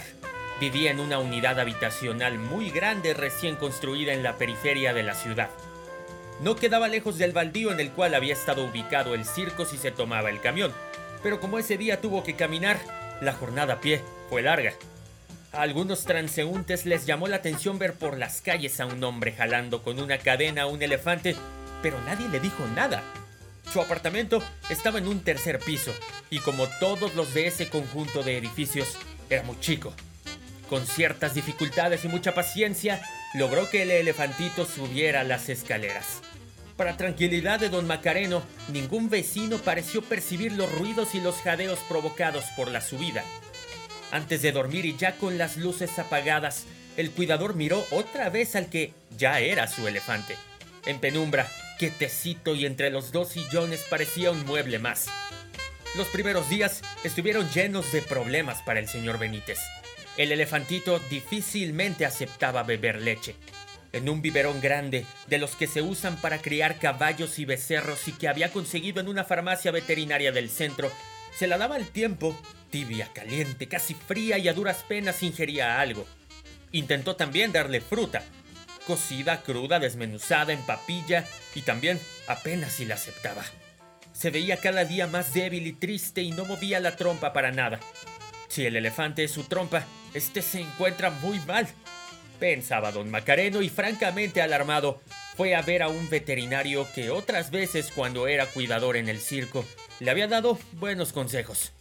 Vivía 0.60 0.90
en 0.90 1.00
una 1.00 1.18
unidad 1.18 1.58
habitacional 1.60 2.38
muy 2.38 2.70
grande 2.70 3.14
recién 3.14 3.56
construida 3.56 4.12
en 4.12 4.22
la 4.22 4.36
periferia 4.36 4.94
de 4.94 5.02
la 5.02 5.14
ciudad. 5.14 5.50
No 6.40 6.56
quedaba 6.56 6.88
lejos 6.88 7.18
del 7.18 7.32
baldío 7.32 7.72
en 7.72 7.80
el 7.80 7.90
cual 7.90 8.14
había 8.14 8.32
estado 8.32 8.64
ubicado 8.64 9.14
el 9.14 9.24
circo 9.24 9.64
si 9.64 9.76
se 9.76 9.90
tomaba 9.90 10.30
el 10.30 10.40
camión, 10.40 10.72
pero 11.22 11.40
como 11.40 11.58
ese 11.58 11.76
día 11.76 12.00
tuvo 12.00 12.22
que 12.24 12.36
caminar, 12.36 12.78
la 13.20 13.32
jornada 13.32 13.74
a 13.74 13.80
pie 13.80 14.02
fue 14.28 14.42
larga. 14.42 14.72
A 15.52 15.62
algunos 15.62 16.04
transeúntes 16.04 16.86
les 16.86 17.06
llamó 17.06 17.28
la 17.28 17.36
atención 17.36 17.78
ver 17.78 17.94
por 17.94 18.18
las 18.18 18.40
calles 18.40 18.80
a 18.80 18.86
un 18.86 19.02
hombre 19.04 19.32
jalando 19.32 19.82
con 19.82 20.00
una 20.00 20.18
cadena 20.18 20.62
a 20.62 20.66
un 20.66 20.82
elefante 20.82 21.36
pero 21.84 22.00
nadie 22.00 22.26
le 22.30 22.40
dijo 22.40 22.66
nada. 22.74 23.02
Su 23.72 23.80
apartamento 23.80 24.42
estaba 24.70 24.98
en 24.98 25.08
un 25.08 25.20
tercer 25.20 25.58
piso 25.58 25.92
y 26.30 26.38
como 26.38 26.66
todos 26.78 27.14
los 27.14 27.34
de 27.34 27.46
ese 27.46 27.68
conjunto 27.68 28.22
de 28.22 28.38
edificios, 28.38 28.96
era 29.30 29.42
muy 29.42 29.58
chico. 29.60 29.92
Con 30.68 30.86
ciertas 30.86 31.34
dificultades 31.34 32.04
y 32.04 32.08
mucha 32.08 32.34
paciencia, 32.34 33.02
logró 33.34 33.68
que 33.68 33.82
el 33.82 33.90
elefantito 33.90 34.64
subiera 34.64 35.24
las 35.24 35.48
escaleras. 35.48 36.20
Para 36.76 36.96
tranquilidad 36.96 37.60
de 37.60 37.68
don 37.68 37.86
Macareno, 37.86 38.42
ningún 38.72 39.08
vecino 39.08 39.58
pareció 39.58 40.02
percibir 40.02 40.52
los 40.52 40.72
ruidos 40.72 41.14
y 41.14 41.20
los 41.20 41.36
jadeos 41.36 41.78
provocados 41.88 42.44
por 42.56 42.68
la 42.68 42.80
subida. 42.80 43.22
Antes 44.10 44.42
de 44.42 44.52
dormir 44.52 44.84
y 44.84 44.96
ya 44.96 45.16
con 45.16 45.38
las 45.38 45.56
luces 45.56 45.98
apagadas, 45.98 46.64
el 46.96 47.10
cuidador 47.10 47.54
miró 47.54 47.84
otra 47.90 48.28
vez 48.30 48.56
al 48.56 48.66
que 48.66 48.92
ya 49.16 49.40
era 49.40 49.68
su 49.68 49.86
elefante. 49.86 50.36
En 50.86 50.98
penumbra, 50.98 51.48
quietecito 51.78 52.54
y 52.54 52.66
entre 52.66 52.90
los 52.90 53.12
dos 53.12 53.30
sillones 53.30 53.84
parecía 53.88 54.30
un 54.30 54.44
mueble 54.44 54.78
más. 54.78 55.06
Los 55.96 56.08
primeros 56.08 56.48
días 56.48 56.82
estuvieron 57.04 57.48
llenos 57.50 57.92
de 57.92 58.02
problemas 58.02 58.62
para 58.62 58.80
el 58.80 58.88
señor 58.88 59.18
Benítez. 59.18 59.58
El 60.16 60.32
elefantito 60.32 61.00
difícilmente 61.10 62.04
aceptaba 62.04 62.62
beber 62.62 63.00
leche. 63.00 63.36
En 63.92 64.08
un 64.08 64.22
biberón 64.22 64.60
grande, 64.60 65.06
de 65.28 65.38
los 65.38 65.54
que 65.54 65.68
se 65.68 65.82
usan 65.82 66.16
para 66.20 66.42
criar 66.42 66.78
caballos 66.78 67.38
y 67.38 67.44
becerros 67.44 68.08
y 68.08 68.12
que 68.12 68.28
había 68.28 68.50
conseguido 68.50 69.00
en 69.00 69.08
una 69.08 69.24
farmacia 69.24 69.70
veterinaria 69.70 70.32
del 70.32 70.50
centro, 70.50 70.90
se 71.36 71.46
la 71.46 71.58
daba 71.58 71.76
al 71.76 71.86
tiempo, 71.86 72.36
tibia, 72.70 73.08
caliente, 73.12 73.68
casi 73.68 73.94
fría 73.94 74.38
y 74.38 74.48
a 74.48 74.52
duras 74.52 74.84
penas 74.88 75.22
ingería 75.22 75.80
algo. 75.80 76.06
Intentó 76.72 77.14
también 77.14 77.52
darle 77.52 77.80
fruta, 77.80 78.24
cocida, 78.86 79.42
cruda, 79.42 79.78
desmenuzada 79.78 80.52
en 80.52 80.60
papilla 80.62 81.24
y 81.54 81.62
también 81.62 82.00
apenas 82.26 82.72
si 82.72 82.84
la 82.84 82.94
aceptaba. 82.94 83.44
Se 84.12 84.30
veía 84.30 84.58
cada 84.58 84.84
día 84.84 85.06
más 85.06 85.34
débil 85.34 85.66
y 85.66 85.72
triste 85.72 86.22
y 86.22 86.30
no 86.30 86.44
movía 86.44 86.80
la 86.80 86.96
trompa 86.96 87.32
para 87.32 87.50
nada. 87.50 87.80
Si 88.48 88.64
el 88.64 88.76
elefante 88.76 89.24
es 89.24 89.32
su 89.32 89.44
trompa, 89.44 89.84
este 90.14 90.40
se 90.42 90.60
encuentra 90.60 91.10
muy 91.10 91.40
mal. 91.40 91.66
Pensaba 92.38 92.92
don 92.92 93.10
Macareno 93.10 93.62
y 93.62 93.68
francamente 93.68 94.40
alarmado, 94.40 95.00
fue 95.36 95.56
a 95.56 95.62
ver 95.62 95.82
a 95.82 95.88
un 95.88 96.08
veterinario 96.08 96.86
que 96.94 97.10
otras 97.10 97.50
veces 97.50 97.90
cuando 97.92 98.28
era 98.28 98.46
cuidador 98.46 98.96
en 98.96 99.08
el 99.08 99.18
circo 99.18 99.64
le 99.98 100.10
había 100.10 100.28
dado 100.28 100.58
buenos 100.74 101.12
consejos. 101.12 101.72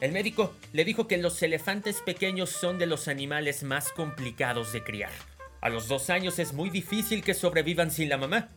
El 0.00 0.12
médico 0.12 0.54
le 0.72 0.84
dijo 0.84 1.08
que 1.08 1.16
los 1.16 1.42
elefantes 1.42 2.00
pequeños 2.00 2.50
son 2.50 2.78
de 2.78 2.86
los 2.86 3.08
animales 3.08 3.62
más 3.62 3.90
complicados 3.90 4.72
de 4.72 4.84
criar. 4.84 5.12
A 5.60 5.68
los 5.68 5.88
dos 5.88 6.10
años 6.10 6.38
es 6.38 6.52
muy 6.52 6.70
difícil 6.70 7.22
que 7.22 7.34
sobrevivan 7.34 7.90
sin 7.90 8.08
la 8.08 8.18
mamá. 8.18 8.50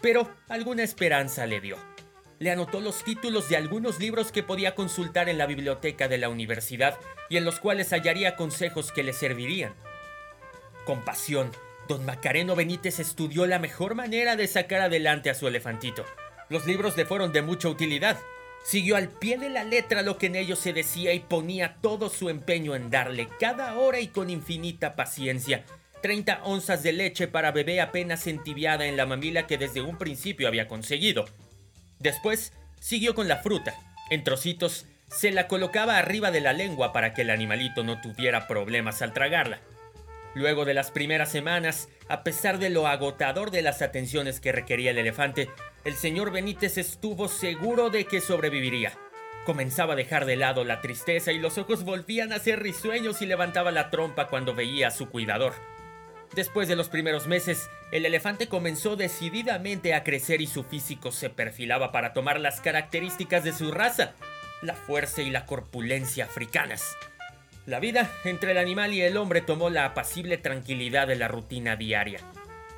Pero 0.00 0.30
alguna 0.48 0.82
esperanza 0.82 1.46
le 1.46 1.60
dio. 1.60 1.76
Le 2.38 2.50
anotó 2.52 2.80
los 2.80 3.02
títulos 3.02 3.48
de 3.48 3.56
algunos 3.56 3.98
libros 3.98 4.30
que 4.30 4.44
podía 4.44 4.74
consultar 4.74 5.28
en 5.28 5.38
la 5.38 5.46
biblioteca 5.46 6.06
de 6.06 6.18
la 6.18 6.28
universidad 6.28 6.96
y 7.28 7.36
en 7.36 7.44
los 7.44 7.58
cuales 7.58 7.90
hallaría 7.90 8.36
consejos 8.36 8.92
que 8.92 9.02
le 9.02 9.12
servirían. 9.12 9.74
Con 10.84 11.04
pasión, 11.04 11.50
don 11.88 12.04
Macareno 12.04 12.54
Benítez 12.54 13.00
estudió 13.00 13.46
la 13.46 13.58
mejor 13.58 13.96
manera 13.96 14.36
de 14.36 14.46
sacar 14.46 14.82
adelante 14.82 15.30
a 15.30 15.34
su 15.34 15.48
elefantito. 15.48 16.04
Los 16.48 16.66
libros 16.66 16.96
le 16.96 17.06
fueron 17.06 17.32
de 17.32 17.42
mucha 17.42 17.68
utilidad. 17.68 18.18
Siguió 18.64 18.96
al 18.96 19.08
pie 19.08 19.38
de 19.38 19.50
la 19.50 19.64
letra 19.64 20.02
lo 20.02 20.18
que 20.18 20.26
en 20.26 20.36
ellos 20.36 20.60
se 20.60 20.72
decía 20.72 21.12
y 21.14 21.20
ponía 21.20 21.76
todo 21.80 22.08
su 22.08 22.28
empeño 22.28 22.76
en 22.76 22.90
darle 22.90 23.28
cada 23.40 23.76
hora 23.76 23.98
y 23.98 24.08
con 24.08 24.30
infinita 24.30 24.94
paciencia 24.94 25.64
30 26.00 26.40
onzas 26.44 26.82
de 26.82 26.92
leche 26.92 27.28
para 27.28 27.52
bebé 27.52 27.80
apenas 27.80 28.26
entibiada 28.26 28.86
en 28.86 28.96
la 28.96 29.06
mamila 29.06 29.46
que 29.46 29.58
desde 29.58 29.82
un 29.82 29.98
principio 29.98 30.48
había 30.48 30.68
conseguido. 30.68 31.26
Después 31.98 32.52
siguió 32.80 33.14
con 33.14 33.28
la 33.28 33.38
fruta. 33.38 33.74
En 34.10 34.24
trocitos 34.24 34.86
se 35.08 35.30
la 35.30 35.48
colocaba 35.48 35.98
arriba 35.98 36.30
de 36.30 36.40
la 36.40 36.52
lengua 36.52 36.92
para 36.92 37.14
que 37.14 37.22
el 37.22 37.30
animalito 37.30 37.82
no 37.82 38.00
tuviera 38.00 38.46
problemas 38.46 39.02
al 39.02 39.12
tragarla. 39.12 39.60
Luego 40.34 40.64
de 40.64 40.74
las 40.74 40.90
primeras 40.90 41.32
semanas, 41.32 41.88
a 42.08 42.22
pesar 42.22 42.58
de 42.58 42.70
lo 42.70 42.86
agotador 42.86 43.50
de 43.50 43.62
las 43.62 43.82
atenciones 43.82 44.40
que 44.40 44.52
requería 44.52 44.90
el 44.90 44.98
elefante, 44.98 45.48
el 45.84 45.94
señor 45.94 46.30
Benítez 46.30 46.78
estuvo 46.78 47.28
seguro 47.28 47.90
de 47.90 48.04
que 48.04 48.20
sobreviviría. 48.20 48.92
Comenzaba 49.46 49.94
a 49.94 49.96
dejar 49.96 50.26
de 50.26 50.36
lado 50.36 50.64
la 50.64 50.82
tristeza 50.82 51.32
y 51.32 51.38
los 51.38 51.56
ojos 51.56 51.84
volvían 51.84 52.32
a 52.32 52.38
ser 52.38 52.60
risueños 52.60 53.22
y 53.22 53.26
levantaba 53.26 53.72
la 53.72 53.90
trompa 53.90 54.28
cuando 54.28 54.54
veía 54.54 54.88
a 54.88 54.90
su 54.90 55.08
cuidador. 55.08 55.54
Después 56.34 56.68
de 56.68 56.76
los 56.76 56.88
primeros 56.88 57.26
meses, 57.26 57.70
el 57.90 58.06
elefante 58.06 58.48
comenzó 58.48 58.96
decididamente 58.96 59.94
a 59.94 60.04
crecer 60.04 60.40
y 60.40 60.46
su 60.46 60.62
físico 60.62 61.10
se 61.10 61.30
perfilaba 61.30 61.90
para 61.90 62.12
tomar 62.12 62.38
las 62.38 62.60
características 62.60 63.44
de 63.44 63.52
su 63.52 63.72
raza, 63.72 64.12
la 64.62 64.74
fuerza 64.74 65.22
y 65.22 65.30
la 65.30 65.46
corpulencia 65.46 66.24
africanas. 66.26 66.96
La 67.66 67.80
vida 67.80 68.10
entre 68.24 68.52
el 68.52 68.58
animal 68.58 68.92
y 68.92 69.02
el 69.02 69.16
hombre 69.16 69.40
tomó 69.40 69.68
la 69.68 69.84
apacible 69.84 70.38
tranquilidad 70.38 71.06
de 71.06 71.16
la 71.16 71.28
rutina 71.28 71.76
diaria. 71.76 72.20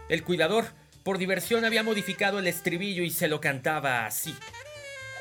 El 0.09 0.25
cuidador, 0.25 0.65
por 1.05 1.19
diversión, 1.19 1.65
había 1.65 1.83
modificado 1.83 2.39
el 2.39 2.47
estribillo 2.47 3.03
y 3.03 3.11
se 3.11 3.29
lo 3.29 3.41
cantaba 3.41 4.07
así. 4.07 4.35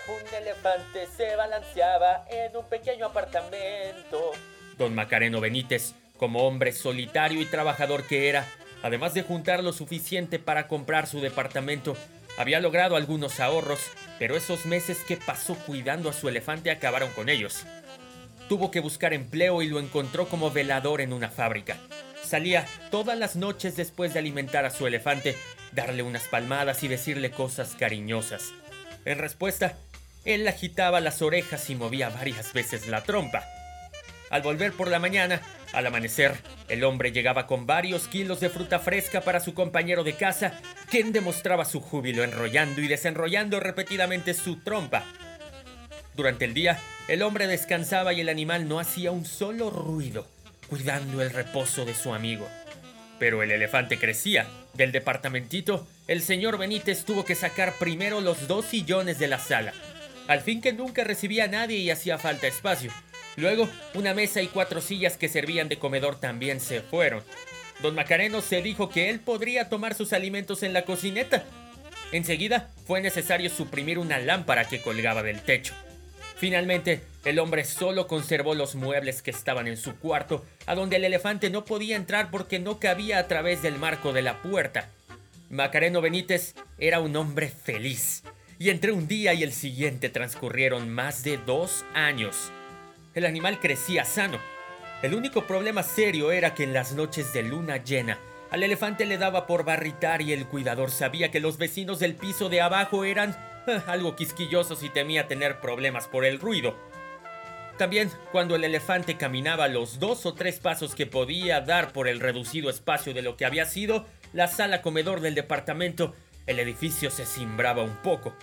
Un 0.07 0.35
elefante 0.35 1.07
se 1.15 1.35
balanceaba 1.35 2.25
en 2.31 2.57
un 2.57 2.65
pequeño 2.67 3.05
apartamento. 3.05 4.31
Don 4.77 4.95
Macareno 4.95 5.39
Benítez, 5.39 5.93
como 6.19 6.45
hombre 6.45 6.73
solitario 6.73 7.41
y 7.41 7.45
trabajador 7.45 8.05
que 8.05 8.29
era, 8.29 8.45
además 8.83 9.15
de 9.15 9.23
juntar 9.23 9.63
lo 9.63 9.73
suficiente 9.73 10.37
para 10.37 10.67
comprar 10.67 11.07
su 11.07 11.21
departamento, 11.21 11.97
había 12.37 12.59
logrado 12.59 12.95
algunos 12.95 13.39
ahorros, 13.39 13.79
pero 14.19 14.35
esos 14.35 14.65
meses 14.65 14.99
que 15.07 15.17
pasó 15.17 15.55
cuidando 15.55 16.09
a 16.09 16.13
su 16.13 16.29
elefante 16.29 16.69
acabaron 16.69 17.09
con 17.11 17.29
ellos. 17.29 17.65
Tuvo 18.47 18.71
que 18.71 18.79
buscar 18.79 19.13
empleo 19.13 19.61
y 19.61 19.67
lo 19.67 19.79
encontró 19.79 20.27
como 20.27 20.51
velador 20.51 21.01
en 21.01 21.13
una 21.13 21.29
fábrica. 21.29 21.77
Salía 22.23 22.65
todas 22.91 23.17
las 23.17 23.35
noches 23.35 23.75
después 23.75 24.13
de 24.13 24.19
alimentar 24.19 24.65
a 24.65 24.71
su 24.71 24.87
elefante, 24.87 25.35
darle 25.71 26.03
unas 26.03 26.23
palmadas 26.27 26.83
y 26.83 26.87
decirle 26.87 27.31
cosas 27.31 27.75
cariñosas. 27.75 28.51
En 29.05 29.17
respuesta, 29.17 29.77
él 30.25 30.47
agitaba 30.47 30.99
las 30.99 31.21
orejas 31.21 31.69
y 31.69 31.75
movía 31.75 32.09
varias 32.09 32.53
veces 32.53 32.87
la 32.87 33.03
trompa. 33.03 33.43
Al 34.29 34.41
volver 34.43 34.73
por 34.73 34.89
la 34.89 34.99
mañana, 34.99 35.41
al 35.73 35.87
amanecer, 35.87 36.37
el 36.67 36.83
hombre 36.83 37.11
llegaba 37.11 37.47
con 37.47 37.65
varios 37.65 38.07
kilos 38.07 38.39
de 38.39 38.49
fruta 38.49 38.79
fresca 38.79 39.21
para 39.21 39.39
su 39.39 39.53
compañero 39.53 40.03
de 40.03 40.13
casa, 40.13 40.53
quien 40.89 41.11
demostraba 41.11 41.65
su 41.65 41.79
júbilo 41.81 42.23
enrollando 42.23 42.81
y 42.81 42.87
desenrollando 42.87 43.59
repetidamente 43.59 44.33
su 44.33 44.57
trompa. 44.57 45.03
Durante 46.15 46.45
el 46.45 46.53
día, 46.53 46.79
el 47.07 47.23
hombre 47.23 47.47
descansaba 47.47 48.13
y 48.13 48.21
el 48.21 48.29
animal 48.29 48.67
no 48.67 48.79
hacía 48.79 49.11
un 49.11 49.25
solo 49.25 49.69
ruido, 49.71 50.27
cuidando 50.67 51.21
el 51.21 51.31
reposo 51.31 51.85
de 51.85 51.95
su 51.95 52.13
amigo. 52.13 52.47
Pero 53.17 53.41
el 53.41 53.51
elefante 53.51 53.97
crecía. 53.97 54.47
Del 54.73 54.91
departamentito, 54.91 55.87
el 56.07 56.21
señor 56.21 56.57
Benítez 56.57 57.03
tuvo 57.03 57.25
que 57.25 57.35
sacar 57.35 57.73
primero 57.79 58.21
los 58.21 58.47
dos 58.47 58.65
sillones 58.65 59.17
de 59.17 59.27
la 59.27 59.39
sala. 59.39 59.73
Al 60.27 60.41
fin 60.41 60.61
que 60.61 60.73
nunca 60.73 61.03
recibía 61.03 61.45
a 61.45 61.47
nadie 61.47 61.77
y 61.77 61.89
hacía 61.89 62.17
falta 62.17 62.47
espacio. 62.47 62.91
Luego, 63.39 63.69
una 63.93 64.13
mesa 64.13 64.41
y 64.41 64.47
cuatro 64.47 64.81
sillas 64.81 65.15
que 65.15 65.29
servían 65.29 65.69
de 65.69 65.79
comedor 65.79 66.19
también 66.19 66.59
se 66.59 66.81
fueron. 66.81 67.23
Don 67.81 67.95
Macareno 67.95 68.41
se 68.41 68.61
dijo 68.61 68.89
que 68.89 69.09
él 69.09 69.21
podría 69.21 69.69
tomar 69.69 69.95
sus 69.95 70.11
alimentos 70.11 70.61
en 70.61 70.73
la 70.73 70.83
cocineta. 70.83 71.45
Enseguida 72.11 72.69
fue 72.85 72.99
necesario 72.99 73.49
suprimir 73.49 73.97
una 73.97 74.19
lámpara 74.19 74.65
que 74.65 74.81
colgaba 74.81 75.23
del 75.23 75.41
techo. 75.41 75.73
Finalmente, 76.35 77.01
el 77.23 77.39
hombre 77.39 77.63
solo 77.63 78.07
conservó 78.07 78.55
los 78.55 78.75
muebles 78.75 79.21
que 79.21 79.31
estaban 79.31 79.67
en 79.67 79.77
su 79.77 79.95
cuarto, 79.95 80.45
a 80.65 80.75
donde 80.75 80.97
el 80.97 81.05
elefante 81.05 81.49
no 81.49 81.63
podía 81.63 81.95
entrar 81.95 82.31
porque 82.31 82.59
no 82.59 82.77
cabía 82.79 83.19
a 83.19 83.27
través 83.27 83.61
del 83.61 83.77
marco 83.77 84.11
de 84.11 84.21
la 84.21 84.41
puerta. 84.41 84.89
Macareno 85.49 86.01
Benítez 86.01 86.55
era 86.77 86.99
un 86.99 87.15
hombre 87.15 87.47
feliz, 87.47 88.23
y 88.57 88.69
entre 88.69 88.91
un 88.91 89.07
día 89.07 89.33
y 89.33 89.43
el 89.43 89.53
siguiente 89.53 90.09
transcurrieron 90.09 90.89
más 90.89 91.23
de 91.23 91.37
dos 91.37 91.85
años. 91.93 92.51
El 93.15 93.25
animal 93.25 93.59
crecía 93.59 94.05
sano. 94.05 94.37
El 95.01 95.15
único 95.15 95.47
problema 95.47 95.81
serio 95.81 96.31
era 96.31 96.53
que 96.53 96.63
en 96.63 96.73
las 96.73 96.93
noches 96.93 97.33
de 97.33 97.43
luna 97.43 97.77
llena, 97.77 98.19
al 98.51 98.63
elefante 98.63 99.05
le 99.05 99.17
daba 99.17 99.47
por 99.47 99.63
barritar 99.63 100.21
y 100.21 100.33
el 100.33 100.45
cuidador 100.45 100.91
sabía 100.91 101.31
que 101.31 101.39
los 101.39 101.57
vecinos 101.57 101.99
del 101.99 102.15
piso 102.15 102.49
de 102.49 102.61
abajo 102.61 103.03
eran 103.03 103.35
eh, 103.67 103.81
algo 103.87 104.15
quisquillosos 104.15 104.83
y 104.83 104.89
temía 104.89 105.27
tener 105.27 105.59
problemas 105.59 106.07
por 106.07 106.25
el 106.25 106.39
ruido. 106.39 106.75
También, 107.77 108.11
cuando 108.31 108.55
el 108.55 108.63
elefante 108.63 109.17
caminaba 109.17 109.67
los 109.67 109.99
dos 109.99 110.25
o 110.25 110.33
tres 110.33 110.59
pasos 110.59 110.95
que 110.95 111.05
podía 111.05 111.61
dar 111.61 111.93
por 111.93 112.07
el 112.07 112.19
reducido 112.19 112.69
espacio 112.69 113.13
de 113.13 113.21
lo 113.21 113.37
que 113.37 113.45
había 113.45 113.65
sido 113.65 114.05
la 114.33 114.47
sala 114.47 114.81
comedor 114.81 115.21
del 115.21 115.33
departamento, 115.33 116.13
el 116.45 116.59
edificio 116.59 117.09
se 117.09 117.25
cimbraba 117.25 117.83
un 117.83 117.95
poco. 117.97 118.35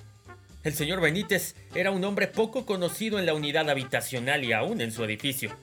El 0.67 0.75
señor 0.75 1.01
Benítez 1.01 1.55
era 1.77 1.93
un 1.93 2.03
hombre 2.03 2.27
poco 2.27 2.67
conocido 2.67 3.21
en 3.21 3.27
la 3.27 3.35
unidad 3.35 3.71
habitacional 3.71 4.43
y 4.43 4.53
aún 4.53 4.81
en 4.81 4.91
su 4.91 5.05
edificio. 5.05 5.57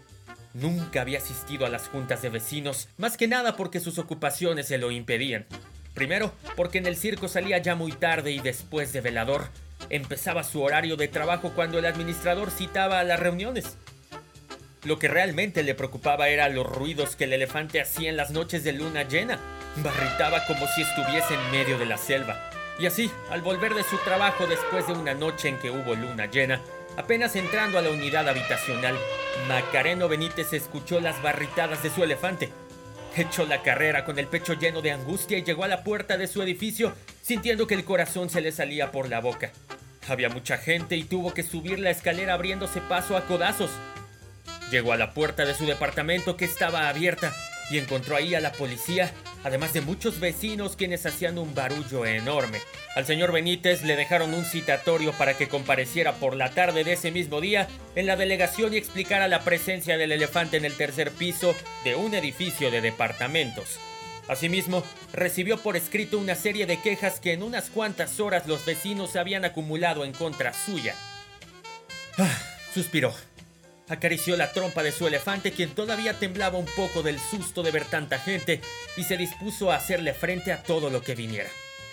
Nunca 0.53 1.01
había 1.01 1.17
asistido 1.17 1.65
a 1.65 1.69
las 1.69 1.89
juntas 1.89 2.21
de 2.21 2.29
vecinos, 2.29 2.87
más 2.95 3.17
que 3.17 3.27
nada 3.27 3.57
porque 3.57 3.81
sus 3.81 3.97
ocupaciones 3.97 4.69
se 4.69 4.77
lo 4.77 4.91
impedían. 4.91 5.45
Primero, 5.93 6.31
porque 6.55 6.77
en 6.77 6.85
el 6.85 6.95
circo 6.95 7.27
salía 7.27 7.57
ya 7.57 7.75
muy 7.75 7.91
tarde 7.91 8.31
y 8.31 8.39
después 8.39 8.93
de 8.93 9.01
velador, 9.01 9.49
empezaba 9.89 10.45
su 10.45 10.61
horario 10.61 10.95
de 10.95 11.09
trabajo 11.09 11.51
cuando 11.53 11.79
el 11.79 11.85
administrador 11.85 12.49
citaba 12.49 13.01
a 13.01 13.03
las 13.03 13.19
reuniones. 13.19 13.75
Lo 14.85 14.99
que 14.99 15.09
realmente 15.09 15.63
le 15.63 15.75
preocupaba 15.75 16.29
era 16.29 16.47
los 16.47 16.65
ruidos 16.65 17.17
que 17.17 17.25
el 17.25 17.33
elefante 17.33 17.81
hacía 17.81 18.09
en 18.09 18.15
las 18.15 18.31
noches 18.31 18.63
de 18.63 18.71
luna 18.71 19.03
llena. 19.03 19.37
Barritaba 19.83 20.45
como 20.45 20.65
si 20.67 20.83
estuviese 20.83 21.33
en 21.33 21.51
medio 21.51 21.77
de 21.77 21.87
la 21.87 21.97
selva. 21.97 22.52
Y 22.79 22.85
así, 22.85 23.11
al 23.29 23.41
volver 23.41 23.75
de 23.75 23.83
su 23.83 23.97
trabajo 23.97 24.47
después 24.47 24.87
de 24.87 24.93
una 24.93 25.13
noche 25.13 25.47
en 25.49 25.59
que 25.59 25.69
hubo 25.69 25.95
luna 25.95 26.25
llena, 26.25 26.61
apenas 26.97 27.35
entrando 27.35 27.77
a 27.77 27.81
la 27.81 27.89
unidad 27.89 28.27
habitacional, 28.27 28.97
Macareno 29.47 30.07
Benítez 30.07 30.53
escuchó 30.53 30.99
las 30.99 31.21
barritadas 31.21 31.83
de 31.83 31.89
su 31.89 32.03
elefante. 32.03 32.49
Echó 33.15 33.45
la 33.45 33.61
carrera 33.61 34.05
con 34.05 34.17
el 34.17 34.27
pecho 34.27 34.53
lleno 34.53 34.81
de 34.81 34.91
angustia 34.91 35.37
y 35.37 35.43
llegó 35.43 35.63
a 35.63 35.67
la 35.67 35.83
puerta 35.83 36.17
de 36.17 36.27
su 36.27 36.41
edificio 36.41 36.93
sintiendo 37.21 37.67
que 37.67 37.75
el 37.75 37.85
corazón 37.85 38.29
se 38.29 38.41
le 38.41 38.51
salía 38.51 38.91
por 38.91 39.07
la 39.07 39.21
boca. 39.21 39.51
Había 40.07 40.29
mucha 40.29 40.57
gente 40.57 40.97
y 40.97 41.03
tuvo 41.03 41.33
que 41.33 41.43
subir 41.43 41.79
la 41.79 41.91
escalera 41.91 42.33
abriéndose 42.33 42.81
paso 42.81 43.15
a 43.15 43.25
codazos. 43.25 43.69
Llegó 44.71 44.93
a 44.93 44.97
la 44.97 45.13
puerta 45.13 45.45
de 45.45 45.53
su 45.53 45.67
departamento 45.67 46.35
que 46.35 46.45
estaba 46.45 46.89
abierta 46.89 47.31
y 47.73 47.79
encontró 47.79 48.15
ahí 48.15 48.35
a 48.35 48.39
la 48.39 48.51
policía, 48.51 49.11
además 49.43 49.73
de 49.73 49.81
muchos 49.81 50.19
vecinos 50.19 50.75
quienes 50.75 51.05
hacían 51.05 51.37
un 51.37 51.55
barullo 51.55 52.05
enorme. 52.05 52.59
Al 52.95 53.05
señor 53.05 53.31
Benítez 53.31 53.83
le 53.83 53.95
dejaron 53.95 54.33
un 54.33 54.45
citatorio 54.45 55.11
para 55.13 55.35
que 55.35 55.47
compareciera 55.47 56.13
por 56.13 56.35
la 56.35 56.51
tarde 56.51 56.83
de 56.83 56.93
ese 56.93 57.11
mismo 57.11 57.41
día 57.41 57.67
en 57.95 58.05
la 58.05 58.15
delegación 58.15 58.73
y 58.73 58.77
explicara 58.77 59.27
la 59.27 59.41
presencia 59.41 59.97
del 59.97 60.11
elefante 60.11 60.57
en 60.57 60.65
el 60.65 60.77
tercer 60.77 61.11
piso 61.11 61.55
de 61.83 61.95
un 61.95 62.13
edificio 62.13 62.69
de 62.69 62.81
departamentos. 62.81 63.79
Asimismo, 64.27 64.83
recibió 65.11 65.57
por 65.57 65.75
escrito 65.75 66.17
una 66.17 66.35
serie 66.35 66.65
de 66.65 66.79
quejas 66.79 67.19
que 67.19 67.33
en 67.33 67.43
unas 67.43 67.69
cuantas 67.69 68.19
horas 68.19 68.47
los 68.47 68.63
vecinos 68.65 69.15
habían 69.15 69.43
acumulado 69.43 70.05
en 70.05 70.13
contra 70.13 70.53
suya. 70.53 70.95
Ah, 72.17 72.39
suspiró. 72.73 73.13
Acarició 73.89 74.37
la 74.37 74.53
trompa 74.53 74.81
de 74.81 74.91
su 74.91 75.07
elefante, 75.07 75.51
quien 75.51 75.75
todavía 75.75 76.13
temblaba 76.13 76.57
un 76.57 76.65
poco 76.65 77.03
del 77.03 77.19
susto 77.19 77.63
de 77.63 77.71
ver 77.71 77.85
tanta 77.85 78.17
gente, 78.17 78.61
y 78.95 79.03
se 79.03 79.17
dispuso 79.17 79.71
a 79.71 79.75
hacerle 79.75 80.13
frente 80.13 80.51
a 80.53 80.63
todo 80.63 80.89
lo 80.89 81.01
que 81.01 81.15
viniera. 81.15 81.49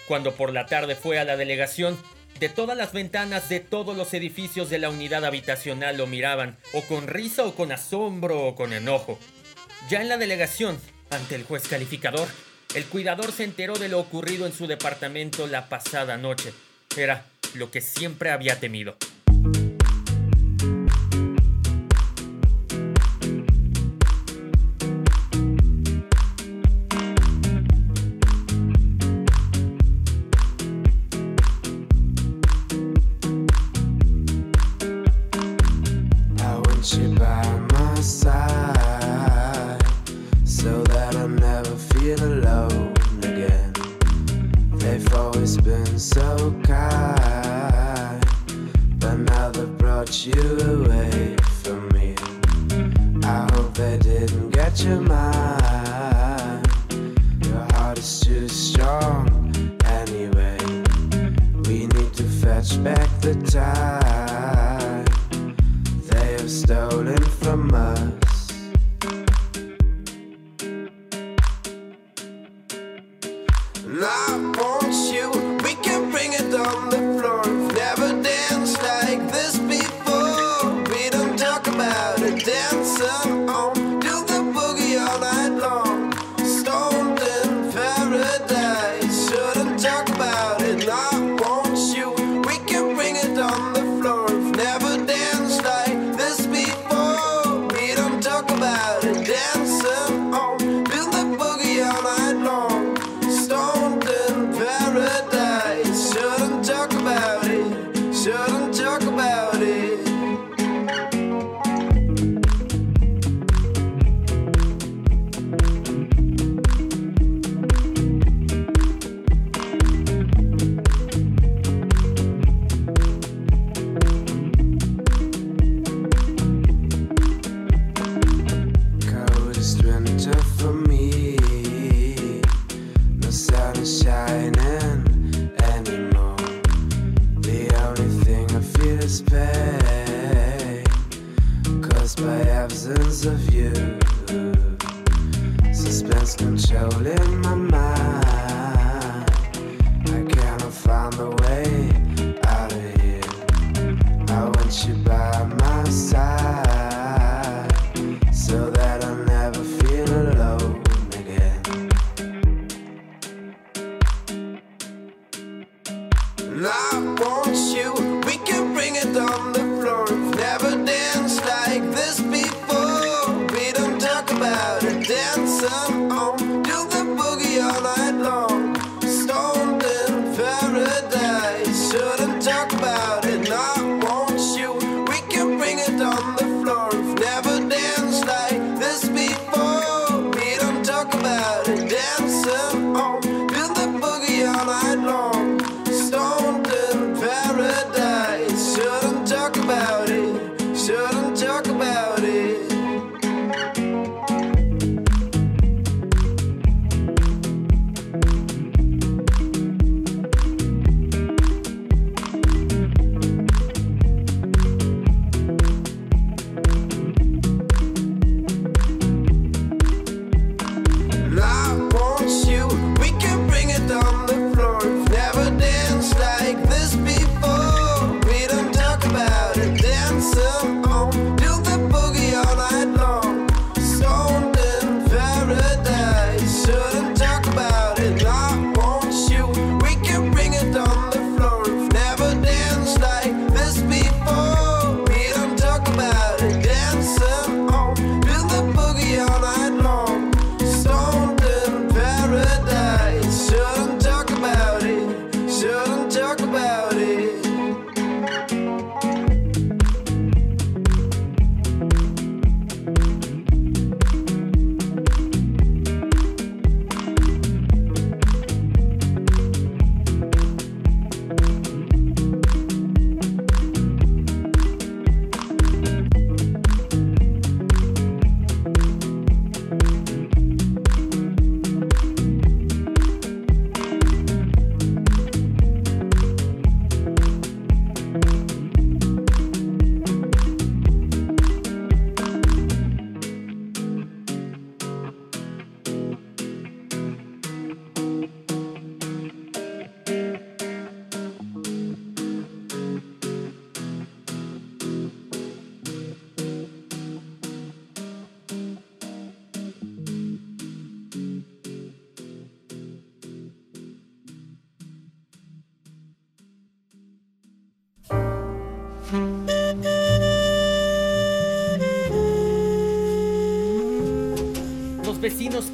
Cuando 0.07 0.35
por 0.35 0.53
la 0.53 0.67
tarde 0.67 0.95
fue 0.95 1.19
a 1.19 1.25
la 1.25 1.37
delegación, 1.37 2.01
de 2.39 2.49
todas 2.49 2.77
las 2.77 2.93
ventanas 2.93 3.49
de 3.49 3.61
todos 3.61 3.97
los 3.97 4.15
edificios 4.15 4.71
de 4.71 4.79
la 4.79 4.89
unidad 4.89 5.25
habitacional 5.25 5.97
lo 5.97 6.07
miraban, 6.07 6.57
o 6.73 6.83
con 6.83 7.07
risa 7.07 7.45
o 7.45 7.55
con 7.55 7.73
asombro 7.73 8.47
o 8.47 8.55
con 8.55 8.73
enojo. 8.73 9.19
Ya 9.89 10.01
en 10.01 10.09
la 10.09 10.17
delegación, 10.17 10.81
ante 11.11 11.35
el 11.35 11.45
juez 11.45 11.67
calificador, 11.69 12.29
el 12.75 12.85
cuidador 12.85 13.33
se 13.33 13.45
enteró 13.45 13.75
de 13.75 13.89
lo 13.89 13.99
ocurrido 13.99 14.47
en 14.47 14.53
su 14.53 14.69
departamento 14.69 15.49
la 15.49 15.69
pasada 15.69 16.17
noche. 16.17 16.53
Era 16.97 17.25
lo 17.55 17.71
que 17.71 17.81
siempre 17.81 18.31
había 18.31 18.61
temido. 18.61 18.97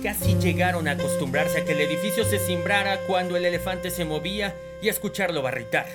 Casi 0.03 0.34
llegaron 0.34 0.89
a 0.89 0.93
acostumbrarse 0.93 1.61
a 1.61 1.64
que 1.64 1.72
el 1.72 1.80
edificio 1.80 2.24
se 2.24 2.41
cimbrara 2.41 2.99
cuando 3.07 3.37
el 3.37 3.45
elefante 3.45 3.91
se 3.91 4.05
movía 4.05 4.55
y 4.82 4.89
a 4.89 4.91
escucharlo 4.91 5.43
barritar. 5.43 5.87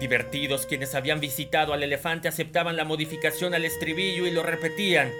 Divertidos 0.00 0.66
quienes 0.66 0.94
habían 0.96 1.20
visitado 1.20 1.72
al 1.72 1.82
elefante 1.82 2.26
aceptaban 2.26 2.76
la 2.76 2.84
modificación 2.84 3.54
al 3.54 3.64
estribillo 3.64 4.26
y 4.26 4.32
lo 4.32 4.42
repetían. 4.42 5.12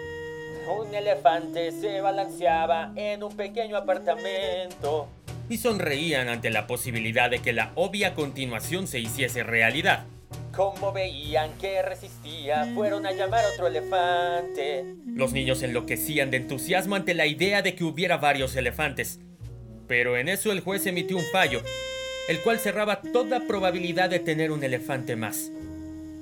Un 0.68 0.92
elefante 0.94 1.70
se 1.70 2.00
balanceaba 2.00 2.92
en 2.96 3.22
un 3.22 3.36
pequeño 3.36 3.76
apartamento. 3.76 5.08
Y 5.48 5.58
sonreían 5.58 6.28
ante 6.28 6.50
la 6.50 6.66
posibilidad 6.66 7.30
de 7.30 7.38
que 7.38 7.52
la 7.52 7.70
obvia 7.76 8.14
continuación 8.14 8.86
se 8.88 8.98
hiciese 8.98 9.44
realidad 9.44 10.06
como 10.58 10.92
veían 10.92 11.56
que 11.58 11.82
resistía, 11.82 12.66
fueron 12.74 13.06
a 13.06 13.12
llamar 13.12 13.44
a 13.44 13.48
otro 13.52 13.68
elefante. 13.68 14.84
Los 15.06 15.32
niños 15.32 15.62
enloquecían 15.62 16.32
de 16.32 16.38
entusiasmo 16.38 16.96
ante 16.96 17.14
la 17.14 17.26
idea 17.26 17.62
de 17.62 17.76
que 17.76 17.84
hubiera 17.84 18.16
varios 18.16 18.56
elefantes. 18.56 19.20
Pero 19.86 20.16
en 20.16 20.28
eso 20.28 20.50
el 20.50 20.58
juez 20.58 20.84
emitió 20.86 21.16
un 21.16 21.22
fallo, 21.30 21.62
el 22.28 22.40
cual 22.40 22.58
cerraba 22.58 23.02
toda 23.02 23.46
probabilidad 23.46 24.10
de 24.10 24.18
tener 24.18 24.50
un 24.50 24.64
elefante 24.64 25.14
más. 25.14 25.52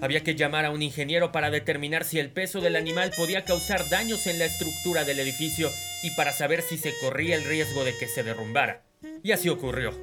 Había 0.02 0.22
que 0.22 0.34
llamar 0.34 0.66
a 0.66 0.70
un 0.70 0.82
ingeniero 0.82 1.32
para 1.32 1.50
determinar 1.50 2.04
si 2.04 2.18
el 2.18 2.28
peso 2.28 2.60
del 2.60 2.76
animal 2.76 3.12
podía 3.16 3.46
causar 3.46 3.88
daños 3.88 4.26
en 4.26 4.38
la 4.38 4.44
estructura 4.44 5.04
del 5.04 5.18
edificio 5.18 5.70
y 6.02 6.10
para 6.10 6.32
saber 6.32 6.60
si 6.60 6.76
se 6.76 6.92
corría 7.00 7.36
el 7.36 7.44
riesgo 7.44 7.84
de 7.84 7.96
que 7.96 8.06
se 8.06 8.22
derrumbara. 8.22 8.82
Y 9.22 9.32
así 9.32 9.48
ocurrió. 9.48 9.94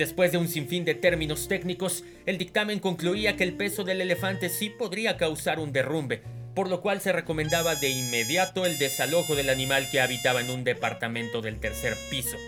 Después 0.00 0.32
de 0.32 0.38
un 0.38 0.48
sinfín 0.48 0.86
de 0.86 0.94
términos 0.94 1.46
técnicos, 1.46 2.04
el 2.24 2.38
dictamen 2.38 2.78
concluía 2.78 3.36
que 3.36 3.44
el 3.44 3.52
peso 3.52 3.84
del 3.84 4.00
elefante 4.00 4.48
sí 4.48 4.70
podría 4.70 5.18
causar 5.18 5.58
un 5.58 5.74
derrumbe, 5.74 6.22
por 6.54 6.70
lo 6.70 6.80
cual 6.80 7.02
se 7.02 7.12
recomendaba 7.12 7.74
de 7.74 7.90
inmediato 7.90 8.64
el 8.64 8.78
desalojo 8.78 9.34
del 9.34 9.50
animal 9.50 9.90
que 9.90 10.00
habitaba 10.00 10.40
en 10.40 10.48
un 10.48 10.64
departamento 10.64 11.42
del 11.42 11.60
tercer 11.60 11.92
piso. 12.10 12.38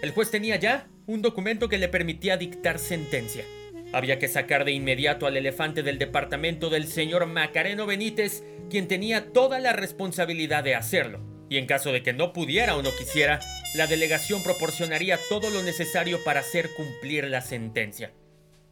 El 0.00 0.12
juez 0.12 0.30
tenía 0.30 0.56
ya 0.56 0.88
un 1.06 1.20
documento 1.20 1.68
que 1.68 1.76
le 1.76 1.88
permitía 1.88 2.38
dictar 2.38 2.78
sentencia. 2.78 3.44
Había 3.92 4.18
que 4.18 4.28
sacar 4.28 4.64
de 4.64 4.72
inmediato 4.72 5.26
al 5.26 5.36
elefante 5.36 5.82
del 5.82 5.98
departamento 5.98 6.70
del 6.70 6.86
señor 6.88 7.26
Macareno 7.26 7.84
Benítez, 7.84 8.44
quien 8.70 8.88
tenía 8.88 9.30
toda 9.34 9.58
la 9.58 9.74
responsabilidad 9.74 10.64
de 10.64 10.74
hacerlo. 10.74 11.37
Y 11.48 11.56
en 11.56 11.66
caso 11.66 11.92
de 11.92 12.02
que 12.02 12.12
no 12.12 12.32
pudiera 12.32 12.76
o 12.76 12.82
no 12.82 12.90
quisiera, 12.96 13.40
la 13.74 13.86
delegación 13.86 14.42
proporcionaría 14.42 15.18
todo 15.28 15.50
lo 15.50 15.62
necesario 15.62 16.22
para 16.24 16.40
hacer 16.40 16.70
cumplir 16.74 17.24
la 17.24 17.40
sentencia. 17.40 18.12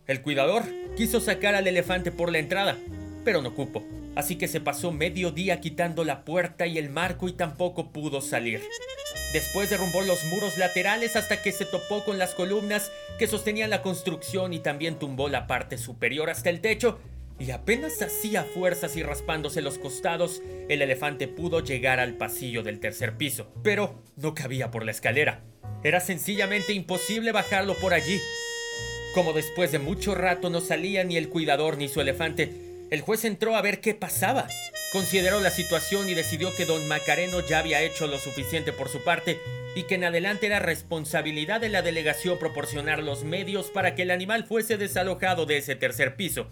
El 0.07 0.23
cuidador 0.23 0.65
quiso 0.97 1.21
sacar 1.21 1.55
al 1.55 1.67
elefante 1.67 2.13
por 2.13 2.31
la 2.31 2.39
entrada, 2.39 2.77
pero 3.25 3.43
no 3.43 3.55
cupo, 3.55 3.85
así 4.15 4.37
que 4.37 4.47
se 4.47 4.61
pasó 4.61 4.93
medio 4.93 5.33
día 5.33 5.61
quitando 5.61 6.05
la 6.05 6.25
puerta 6.25 6.67
y 6.67 6.79
el 6.79 6.91
marco 6.91 7.29
y 7.29 7.33
tampoco 7.33 7.93
pudo 7.93 8.21
salir. 8.21 8.63
Después 9.33 9.69
derrumbó 9.69 10.03
los 10.03 10.25
muros 10.27 10.57
laterales 10.59 11.17
hasta 11.17 11.43
que 11.43 11.51
se 11.53 11.65
topó 11.65 12.05
con 12.05 12.19
las 12.19 12.35
columnas 12.35 12.93
que 13.19 13.27
sostenían 13.27 13.71
la 13.71 13.83
construcción 13.83 14.53
y 14.53 14.61
también 14.61 14.99
tumbó 14.99 15.29
la 15.29 15.47
parte 15.47 15.77
superior 15.77 16.31
hasta 16.31 16.51
el 16.51 16.61
techo, 16.61 17.01
y 17.39 17.51
apenas 17.51 18.01
hacía 18.01 18.45
fuerzas 18.45 18.97
y 18.97 19.03
raspándose 19.03 19.61
los 19.61 19.79
costados, 19.79 20.43
el 20.69 20.83
elefante 20.83 21.29
pudo 21.29 21.61
llegar 21.61 22.01
al 22.01 22.15
pasillo 22.15 22.63
del 22.63 22.81
tercer 22.81 23.17
piso, 23.17 23.53
pero 23.63 24.03
no 24.17 24.35
cabía 24.35 24.71
por 24.71 24.85
la 24.85 24.91
escalera. 24.91 25.43
Era 25.85 26.01
sencillamente 26.01 26.73
imposible 26.73 27.33
bajarlo 27.33 27.75
por 27.75 27.93
allí. 27.93 28.19
Como 29.15 29.33
después 29.33 29.73
de 29.73 29.79
mucho 29.79 30.15
rato 30.15 30.51
no 30.51 30.61
salía 30.61 31.05
ni 31.05 31.17
el 31.17 31.29
cuidador 31.29 31.79
ni 31.79 31.89
su 31.89 32.01
elefante, 32.01 32.53
el 32.91 33.01
juez 33.01 33.25
entró 33.25 33.57
a 33.57 33.63
ver 33.63 33.81
qué 33.81 33.95
pasaba. 33.95 34.47
Consideró 34.93 35.41
la 35.41 35.51
situación 35.51 36.09
y 36.09 36.15
decidió 36.15 36.55
que 36.55 36.65
don 36.65 36.87
Macareno 36.89 37.41
ya 37.41 37.59
había 37.59 37.83
hecho 37.83 38.07
lo 38.07 38.19
suficiente 38.19 38.73
por 38.73 38.89
su 38.89 39.03
parte 39.05 39.39
y 39.75 39.83
que 39.83 39.97
en 39.97 40.05
adelante 40.05 40.47
era 40.47 40.59
responsabilidad 40.59 41.61
de 41.61 41.69
la 41.69 41.83
delegación 41.83 42.39
proporcionar 42.39 43.03
los 43.03 43.25
medios 43.25 43.71
para 43.71 43.95
que 43.95 44.03
el 44.03 44.11
animal 44.11 44.45
fuese 44.45 44.79
desalojado 44.79 45.45
de 45.45 45.59
ese 45.59 45.77
tercer 45.77 46.17
piso. 46.17 46.49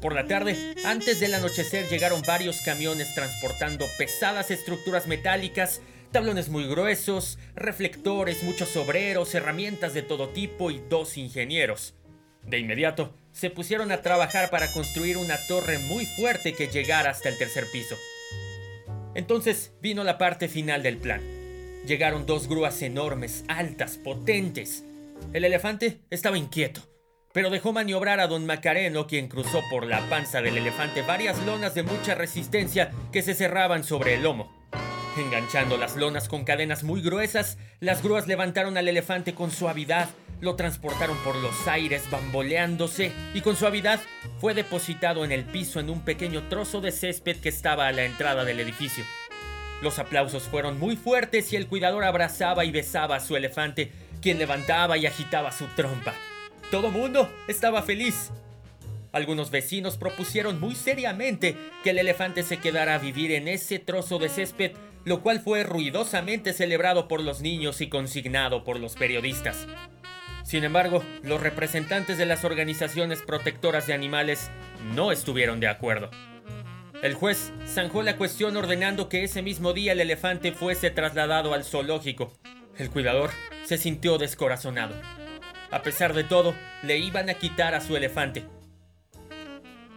Por 0.00 0.14
la 0.14 0.26
tarde, 0.26 0.74
antes 0.84 1.20
del 1.20 1.34
anochecer, 1.34 1.88
llegaron 1.88 2.20
varios 2.26 2.60
camiones 2.60 3.14
transportando 3.14 3.86
pesadas 3.96 4.50
estructuras 4.50 5.06
metálicas, 5.06 5.80
tablones 6.12 6.50
muy 6.50 6.66
gruesos, 6.68 7.38
reflectores, 7.54 8.42
muchos 8.42 8.76
obreros, 8.76 9.34
herramientas 9.34 9.94
de 9.94 10.02
todo 10.02 10.28
tipo 10.28 10.70
y 10.70 10.82
dos 10.90 11.16
ingenieros. 11.16 11.94
De 12.42 12.58
inmediato, 12.58 13.14
se 13.32 13.48
pusieron 13.48 13.90
a 13.90 14.02
trabajar 14.02 14.50
para 14.50 14.70
construir 14.72 15.16
una 15.16 15.38
torre 15.46 15.78
muy 15.78 16.04
fuerte 16.04 16.52
que 16.52 16.68
llegara 16.68 17.10
hasta 17.10 17.30
el 17.30 17.38
tercer 17.38 17.64
piso. 17.72 17.96
Entonces 19.14 19.72
vino 19.80 20.04
la 20.04 20.18
parte 20.18 20.48
final 20.48 20.82
del 20.82 20.98
plan. 20.98 21.22
Llegaron 21.86 22.26
dos 22.26 22.48
grúas 22.48 22.82
enormes, 22.82 23.44
altas, 23.48 23.96
potentes. 23.96 24.84
El 25.32 25.44
elefante 25.44 26.00
estaba 26.10 26.36
inquieto 26.36 26.82
pero 27.36 27.50
dejó 27.50 27.74
maniobrar 27.74 28.18
a 28.18 28.28
don 28.28 28.46
Macareno, 28.46 29.06
quien 29.06 29.28
cruzó 29.28 29.62
por 29.68 29.84
la 29.84 30.00
panza 30.08 30.40
del 30.40 30.56
elefante 30.56 31.02
varias 31.02 31.38
lonas 31.44 31.74
de 31.74 31.82
mucha 31.82 32.14
resistencia 32.14 32.92
que 33.12 33.20
se 33.20 33.34
cerraban 33.34 33.84
sobre 33.84 34.14
el 34.14 34.22
lomo. 34.22 34.50
Enganchando 35.18 35.76
las 35.76 35.96
lonas 35.96 36.30
con 36.30 36.44
cadenas 36.44 36.82
muy 36.82 37.02
gruesas, 37.02 37.58
las 37.78 38.02
grúas 38.02 38.26
levantaron 38.26 38.78
al 38.78 38.88
elefante 38.88 39.34
con 39.34 39.50
suavidad, 39.50 40.08
lo 40.40 40.56
transportaron 40.56 41.18
por 41.24 41.36
los 41.36 41.68
aires 41.68 42.10
bamboleándose 42.10 43.12
y 43.34 43.42
con 43.42 43.54
suavidad 43.54 44.00
fue 44.40 44.54
depositado 44.54 45.22
en 45.22 45.30
el 45.30 45.44
piso 45.44 45.78
en 45.78 45.90
un 45.90 46.06
pequeño 46.06 46.48
trozo 46.48 46.80
de 46.80 46.90
césped 46.90 47.36
que 47.36 47.50
estaba 47.50 47.86
a 47.86 47.92
la 47.92 48.04
entrada 48.04 48.46
del 48.46 48.60
edificio. 48.60 49.04
Los 49.82 49.98
aplausos 49.98 50.44
fueron 50.44 50.78
muy 50.78 50.96
fuertes 50.96 51.52
y 51.52 51.56
el 51.56 51.66
cuidador 51.66 52.04
abrazaba 52.04 52.64
y 52.64 52.70
besaba 52.70 53.16
a 53.16 53.20
su 53.20 53.36
elefante, 53.36 53.92
quien 54.22 54.38
levantaba 54.38 54.96
y 54.96 55.04
agitaba 55.04 55.52
su 55.52 55.66
trompa. 55.76 56.14
Todo 56.70 56.90
mundo 56.90 57.30
estaba 57.46 57.82
feliz. 57.82 58.32
Algunos 59.12 59.50
vecinos 59.50 59.96
propusieron 59.96 60.60
muy 60.60 60.74
seriamente 60.74 61.56
que 61.84 61.90
el 61.90 61.98
elefante 61.98 62.42
se 62.42 62.58
quedara 62.58 62.94
a 62.94 62.98
vivir 62.98 63.30
en 63.32 63.46
ese 63.46 63.78
trozo 63.78 64.18
de 64.18 64.28
césped, 64.28 64.72
lo 65.04 65.22
cual 65.22 65.40
fue 65.40 65.62
ruidosamente 65.62 66.52
celebrado 66.52 67.06
por 67.06 67.22
los 67.22 67.40
niños 67.40 67.80
y 67.80 67.88
consignado 67.88 68.64
por 68.64 68.80
los 68.80 68.96
periodistas. 68.96 69.66
Sin 70.44 70.64
embargo, 70.64 71.04
los 71.22 71.40
representantes 71.40 72.18
de 72.18 72.26
las 72.26 72.44
organizaciones 72.44 73.22
protectoras 73.22 73.86
de 73.86 73.94
animales 73.94 74.50
no 74.94 75.12
estuvieron 75.12 75.60
de 75.60 75.68
acuerdo. 75.68 76.10
El 77.02 77.14
juez 77.14 77.52
zanjó 77.66 78.02
la 78.02 78.16
cuestión 78.16 78.56
ordenando 78.56 79.08
que 79.08 79.22
ese 79.22 79.40
mismo 79.40 79.72
día 79.72 79.92
el 79.92 80.00
elefante 80.00 80.52
fuese 80.52 80.90
trasladado 80.90 81.54
al 81.54 81.64
zoológico. 81.64 82.32
El 82.76 82.90
cuidador 82.90 83.30
se 83.64 83.78
sintió 83.78 84.18
descorazonado. 84.18 84.94
A 85.70 85.82
pesar 85.82 86.14
de 86.14 86.24
todo, 86.24 86.54
le 86.82 86.98
iban 86.98 87.28
a 87.28 87.34
quitar 87.34 87.74
a 87.74 87.80
su 87.80 87.96
elefante. 87.96 88.44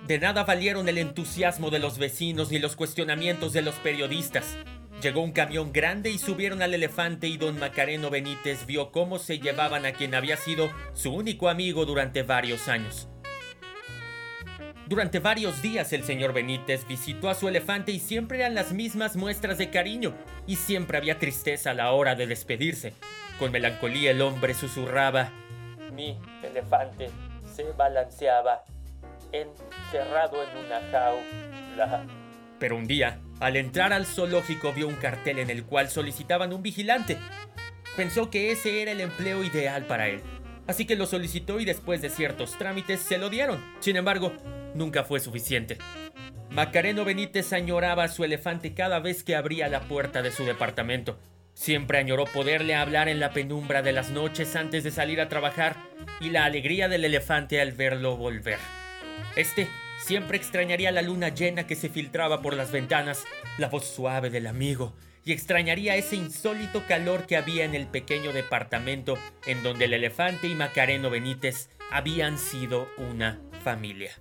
De 0.08 0.18
nada 0.18 0.44
valieron 0.44 0.90
el 0.90 0.98
entusiasmo 0.98 1.70
de 1.70 1.80
los 1.80 2.00
vecinos 2.00 2.50
ni 2.50 2.58
los 2.58 2.76
cuestionamientos 2.76 3.54
de 3.54 3.62
los 3.62 3.76
periodistas. 3.76 4.58
Llegó 5.04 5.22
un 5.22 5.32
camión 5.32 5.72
grande 5.72 6.10
y 6.10 6.18
subieron 6.18 6.62
al 6.62 6.74
elefante 6.74 7.28
y 7.28 7.38
don 7.38 7.60
Macareno 7.60 8.10
Benítez 8.10 8.66
vio 8.66 8.92
cómo 8.92 9.20
se 9.20 9.40
llevaban 9.40 9.86
a 9.86 9.92
quien 9.92 10.16
había 10.16 10.36
sido 10.36 10.72
su 10.94 11.14
único 11.14 11.48
amigo 11.48 11.86
durante 11.86 12.24
varios 12.24 12.68
años. 12.68 13.08
Durante 14.88 15.20
varios 15.20 15.62
días 15.62 15.94
el 15.94 16.04
señor 16.04 16.34
Benítez 16.34 16.88
visitó 16.88 17.30
a 17.30 17.36
su 17.36 17.48
elefante 17.48 17.92
y 17.92 18.00
siempre 18.00 18.40
eran 18.40 18.56
las 18.56 18.74
mismas 18.74 19.16
muestras 19.16 19.60
de 19.60 19.70
cariño 19.70 20.16
y 20.48 20.56
siempre 20.56 20.98
había 20.98 21.20
tristeza 21.20 21.72
a 21.72 21.76
la 21.76 21.92
hora 21.92 22.16
de 22.16 22.26
despedirse. 22.26 22.94
Con 23.38 23.52
melancolía 23.52 24.10
el 24.10 24.22
hombre 24.24 24.56
susurraba, 24.56 25.32
mi 25.92 26.18
elefante 26.44 27.10
se 27.44 27.64
balanceaba 27.74 28.64
encerrado 29.32 30.38
en 30.44 30.66
una 30.66 30.82
jaula. 30.92 32.06
Pero 32.60 32.76
un 32.76 32.88
día, 32.88 33.20
al 33.40 33.56
entrar 33.56 33.94
al 33.94 34.06
zoológico 34.06 34.74
vio 34.74 34.88
un 34.88 34.96
cartel 34.96 35.40
en 35.40 35.50
el 35.50 35.64
cual 35.64 35.90
solicitaban 35.90 36.54
un 36.54 36.62
vigilante. 36.62 37.18
Pensó 37.96 38.30
que 38.30 38.52
ese 38.52 38.82
era 38.82 38.92
el 38.92 39.02
empleo 39.02 39.44
ideal 39.44 39.86
para 39.86 40.08
él. 40.08 40.22
Así 40.68 40.86
que 40.86 40.96
lo 40.96 41.06
solicitó 41.06 41.60
y 41.60 41.66
después 41.66 42.02
de 42.02 42.10
ciertos 42.10 42.58
trámites 42.58 43.00
se 43.00 43.18
lo 43.18 43.30
dieron. 43.30 43.64
Sin 43.80 43.96
embargo, 43.96 44.34
nunca 44.76 45.04
fue 45.04 45.20
suficiente. 45.20 45.78
Macareno 46.50 47.06
Benítez 47.06 47.54
añoraba 47.54 48.04
a 48.04 48.08
su 48.08 48.24
elefante 48.24 48.74
cada 48.74 49.00
vez 49.00 49.24
que 49.24 49.36
abría 49.36 49.68
la 49.68 49.82
puerta 49.82 50.22
de 50.22 50.32
su 50.32 50.46
departamento. 50.46 51.18
Siempre 51.60 51.98
añoró 51.98 52.24
poderle 52.24 52.74
hablar 52.74 53.10
en 53.10 53.20
la 53.20 53.34
penumbra 53.34 53.82
de 53.82 53.92
las 53.92 54.12
noches 54.12 54.56
antes 54.56 54.86
de 54.86 54.92
salir 54.92 55.20
a 55.20 55.28
trabajar 55.28 55.76
y 56.22 56.30
la 56.30 56.46
alegría 56.46 56.88
del 56.88 57.04
elefante 57.04 57.60
al 57.60 57.74
verlo 57.74 58.16
volver. 58.16 58.60
Este 59.36 59.68
siempre 60.02 60.38
extrañaría 60.38 60.90
la 60.94 61.02
luna 61.02 61.28
llena 61.28 61.68
que 61.68 61.76
se 61.76 61.90
filtraba 61.90 62.42
por 62.42 62.56
las 62.56 62.72
ventanas, 62.72 63.26
la 63.58 63.68
voz 63.68 63.84
suave 63.84 64.30
del 64.30 64.48
amigo, 64.48 64.96
y 65.26 65.34
extrañaría 65.34 65.98
ese 65.98 66.16
insólito 66.16 66.88
calor 66.88 67.26
que 67.26 67.36
había 67.36 67.66
en 67.66 67.76
el 67.76 67.88
pequeño 67.88 68.32
departamento 68.32 69.18
en 69.46 69.62
donde 69.62 69.84
el 69.84 69.94
elefante 69.94 70.48
y 70.48 70.56
Macareno 70.56 71.10
Benítez 71.10 71.68
habían 71.92 72.38
sido 72.38 72.88
una 72.98 73.38
familia. 73.66 74.12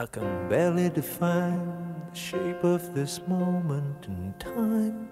I 0.00 0.06
can 0.06 0.48
barely 0.48 0.88
define 0.88 1.60
the 2.10 2.16
shape 2.16 2.64
of 2.64 2.94
this 2.94 3.20
moment 3.28 4.06
in 4.06 4.32
time. 4.38 5.10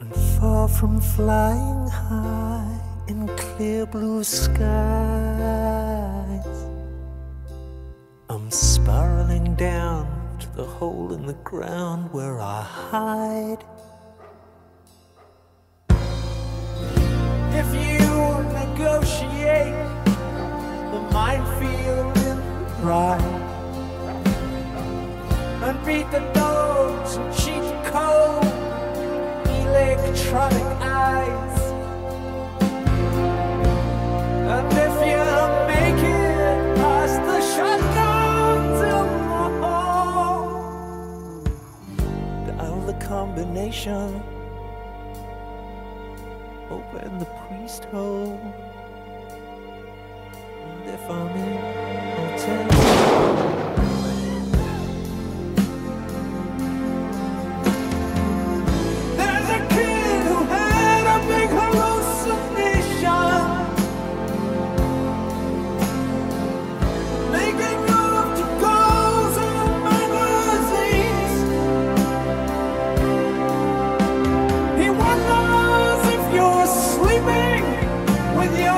And 0.00 0.16
far 0.40 0.68
from 0.68 1.02
flying 1.02 1.86
high 1.86 2.80
in 3.08 3.28
clear 3.36 3.84
blue 3.84 4.24
skies, 4.24 4.56
I'm 8.30 8.50
spiraling 8.50 9.54
down 9.54 10.38
to 10.40 10.48
the 10.56 10.64
hole 10.64 11.12
in 11.12 11.26
the 11.26 11.38
ground 11.44 12.10
where 12.10 12.40
I 12.40 12.62
hide. 12.62 13.62
combination. 43.34 44.22
Open 46.70 47.18
the 47.18 47.24
priest 47.24 47.84
hole. 47.86 48.40
And 50.62 50.88
if 50.88 51.10
I'm 51.10 51.28
in. 51.36 51.73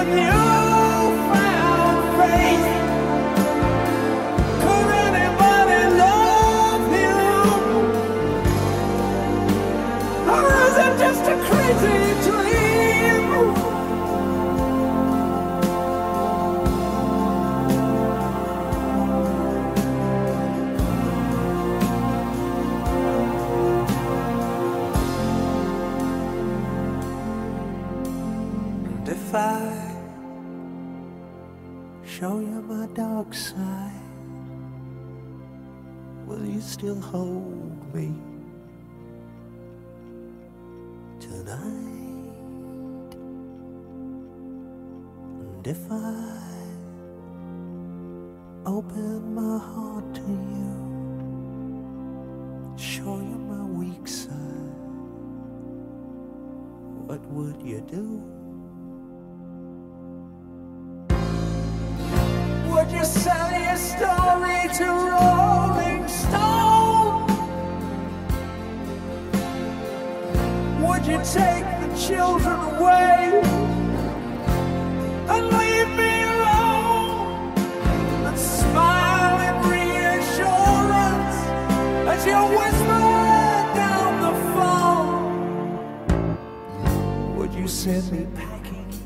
You. 0.07 0.36
Would 87.47 87.55
you 87.55 87.69
send 87.69 88.11
me 88.11 88.27
packing? 88.35 89.06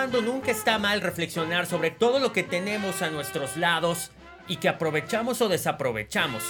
cuando 0.00 0.22
nunca 0.22 0.50
está 0.50 0.78
mal 0.78 1.02
reflexionar 1.02 1.66
sobre 1.66 1.90
todo 1.90 2.20
lo 2.20 2.32
que 2.32 2.42
tenemos 2.42 3.02
a 3.02 3.10
nuestros 3.10 3.58
lados 3.58 4.10
y 4.48 4.56
que 4.56 4.70
aprovechamos 4.70 5.42
o 5.42 5.50
desaprovechamos. 5.50 6.42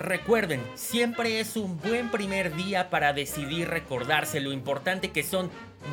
Recuerden, 0.00 0.60
siempre 0.74 1.38
es 1.38 1.56
un 1.56 1.78
buen 1.78 2.10
primer 2.10 2.56
día 2.56 2.90
para 2.90 3.12
decidir 3.12 3.68
recordarse 3.68 4.40
lo 4.40 4.50
importante 4.50 5.12
que 5.12 5.22
son 5.22 5.48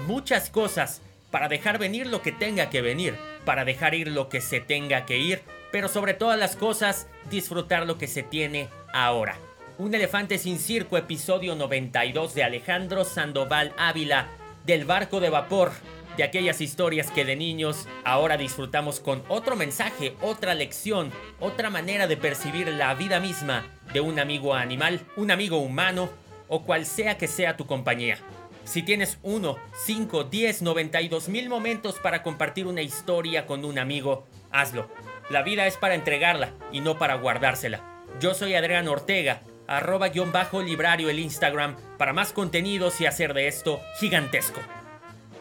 muchas 0.08 0.50
cosas, 0.50 1.04
para 1.30 1.48
dejar 1.48 1.78
venir 1.78 2.08
lo 2.08 2.24
que 2.24 2.32
tenga 2.32 2.72
que 2.72 2.82
venir, 2.82 3.16
para 3.46 3.66
dejar 3.66 3.94
ir 3.94 4.08
lo 4.08 4.28
que 4.28 4.42
se 4.42 4.60
tenga 4.60 5.06
que 5.06 5.20
ir, 5.20 5.44
pero 5.72 5.90
sobre 5.90 6.16
todas 6.16 6.40
las 6.40 6.56
cosas, 6.56 7.06
disfrutar 7.30 7.86
lo 7.86 8.00
que 8.00 8.08
se 8.08 8.24
tiene 8.24 8.68
ahora. 8.94 9.38
Un 9.78 9.94
elefante 9.94 10.40
sin 10.40 10.58
circo, 10.58 10.98
episodio 10.98 11.54
92 11.54 12.34
de 12.34 12.44
Alejandro 12.44 13.06
Sandoval 13.06 13.74
Ávila, 13.78 14.26
del 14.66 14.86
barco 14.86 15.20
de 15.20 15.30
vapor 15.30 15.72
de 16.18 16.24
aquellas 16.24 16.62
historias 16.62 17.12
que 17.12 17.26
de 17.26 17.36
niños 17.36 17.88
ahora 18.04 18.38
disfrutamos 18.38 19.00
con 19.00 19.24
otro 19.28 19.56
mensaje, 19.56 20.16
otra 20.22 20.54
lección, 20.54 21.12
otra 21.40 21.70
manera 21.70 22.08
de 22.08 22.18
percibir 22.18 22.68
la 22.70 22.94
vida 22.94 23.20
misma 23.20 23.66
de 23.94 24.02
un 24.02 24.20
amigo 24.20 24.54
animal, 24.54 25.02
un 25.16 25.32
amigo 25.32 25.58
humano 25.58 26.10
o 26.48 26.64
cual 26.64 26.86
sea 26.86 27.18
que 27.18 27.28
sea 27.28 27.58
tu 27.58 27.66
compañía. 27.66 28.18
Si 28.64 28.82
tienes 28.82 29.20
1, 29.22 29.58
5, 29.86 30.24
10, 30.24 30.62
92 30.64 31.30
mil 31.30 31.50
momentos 31.50 32.00
para 32.00 32.24
compartir 32.24 32.66
una 32.66 32.82
historia 32.82 33.46
con 33.46 33.64
un 33.64 33.78
amigo, 33.78 34.26
hazlo. 34.52 34.90
La 35.30 35.44
vida 35.44 35.68
es 35.68 35.78
para 35.78 35.96
entregarla 35.96 36.52
y 36.72 36.82
no 36.82 36.98
para 36.98 37.16
guardársela. 37.16 37.84
Yo 38.20 38.34
soy 38.34 38.56
Adrián 38.56 38.88
Ortega, 38.88 39.42
arroba 39.68 40.10
guion 40.10 40.32
bajo 40.32 40.62
librario 40.62 41.10
el 41.10 41.20
Instagram, 41.20 41.76
para 41.98 42.14
más 42.14 42.32
contenidos 42.32 43.02
y 43.02 43.06
hacer 43.06 43.34
de 43.34 43.48
esto 43.48 43.82
gigantesco. 44.00 44.62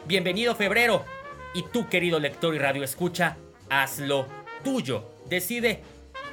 Bienvenido 0.07 0.55
febrero 0.55 1.03
y 1.55 1.63
tú 1.63 1.89
querido 1.89 2.21
lector 2.21 2.55
y 2.55 2.59
radio 2.59 2.85
escucha, 2.85 3.39
hazlo 3.71 4.27
tuyo. 4.63 5.03
Decide 5.31 5.83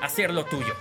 hacerlo 0.02 0.44
tuyo. 0.44 0.76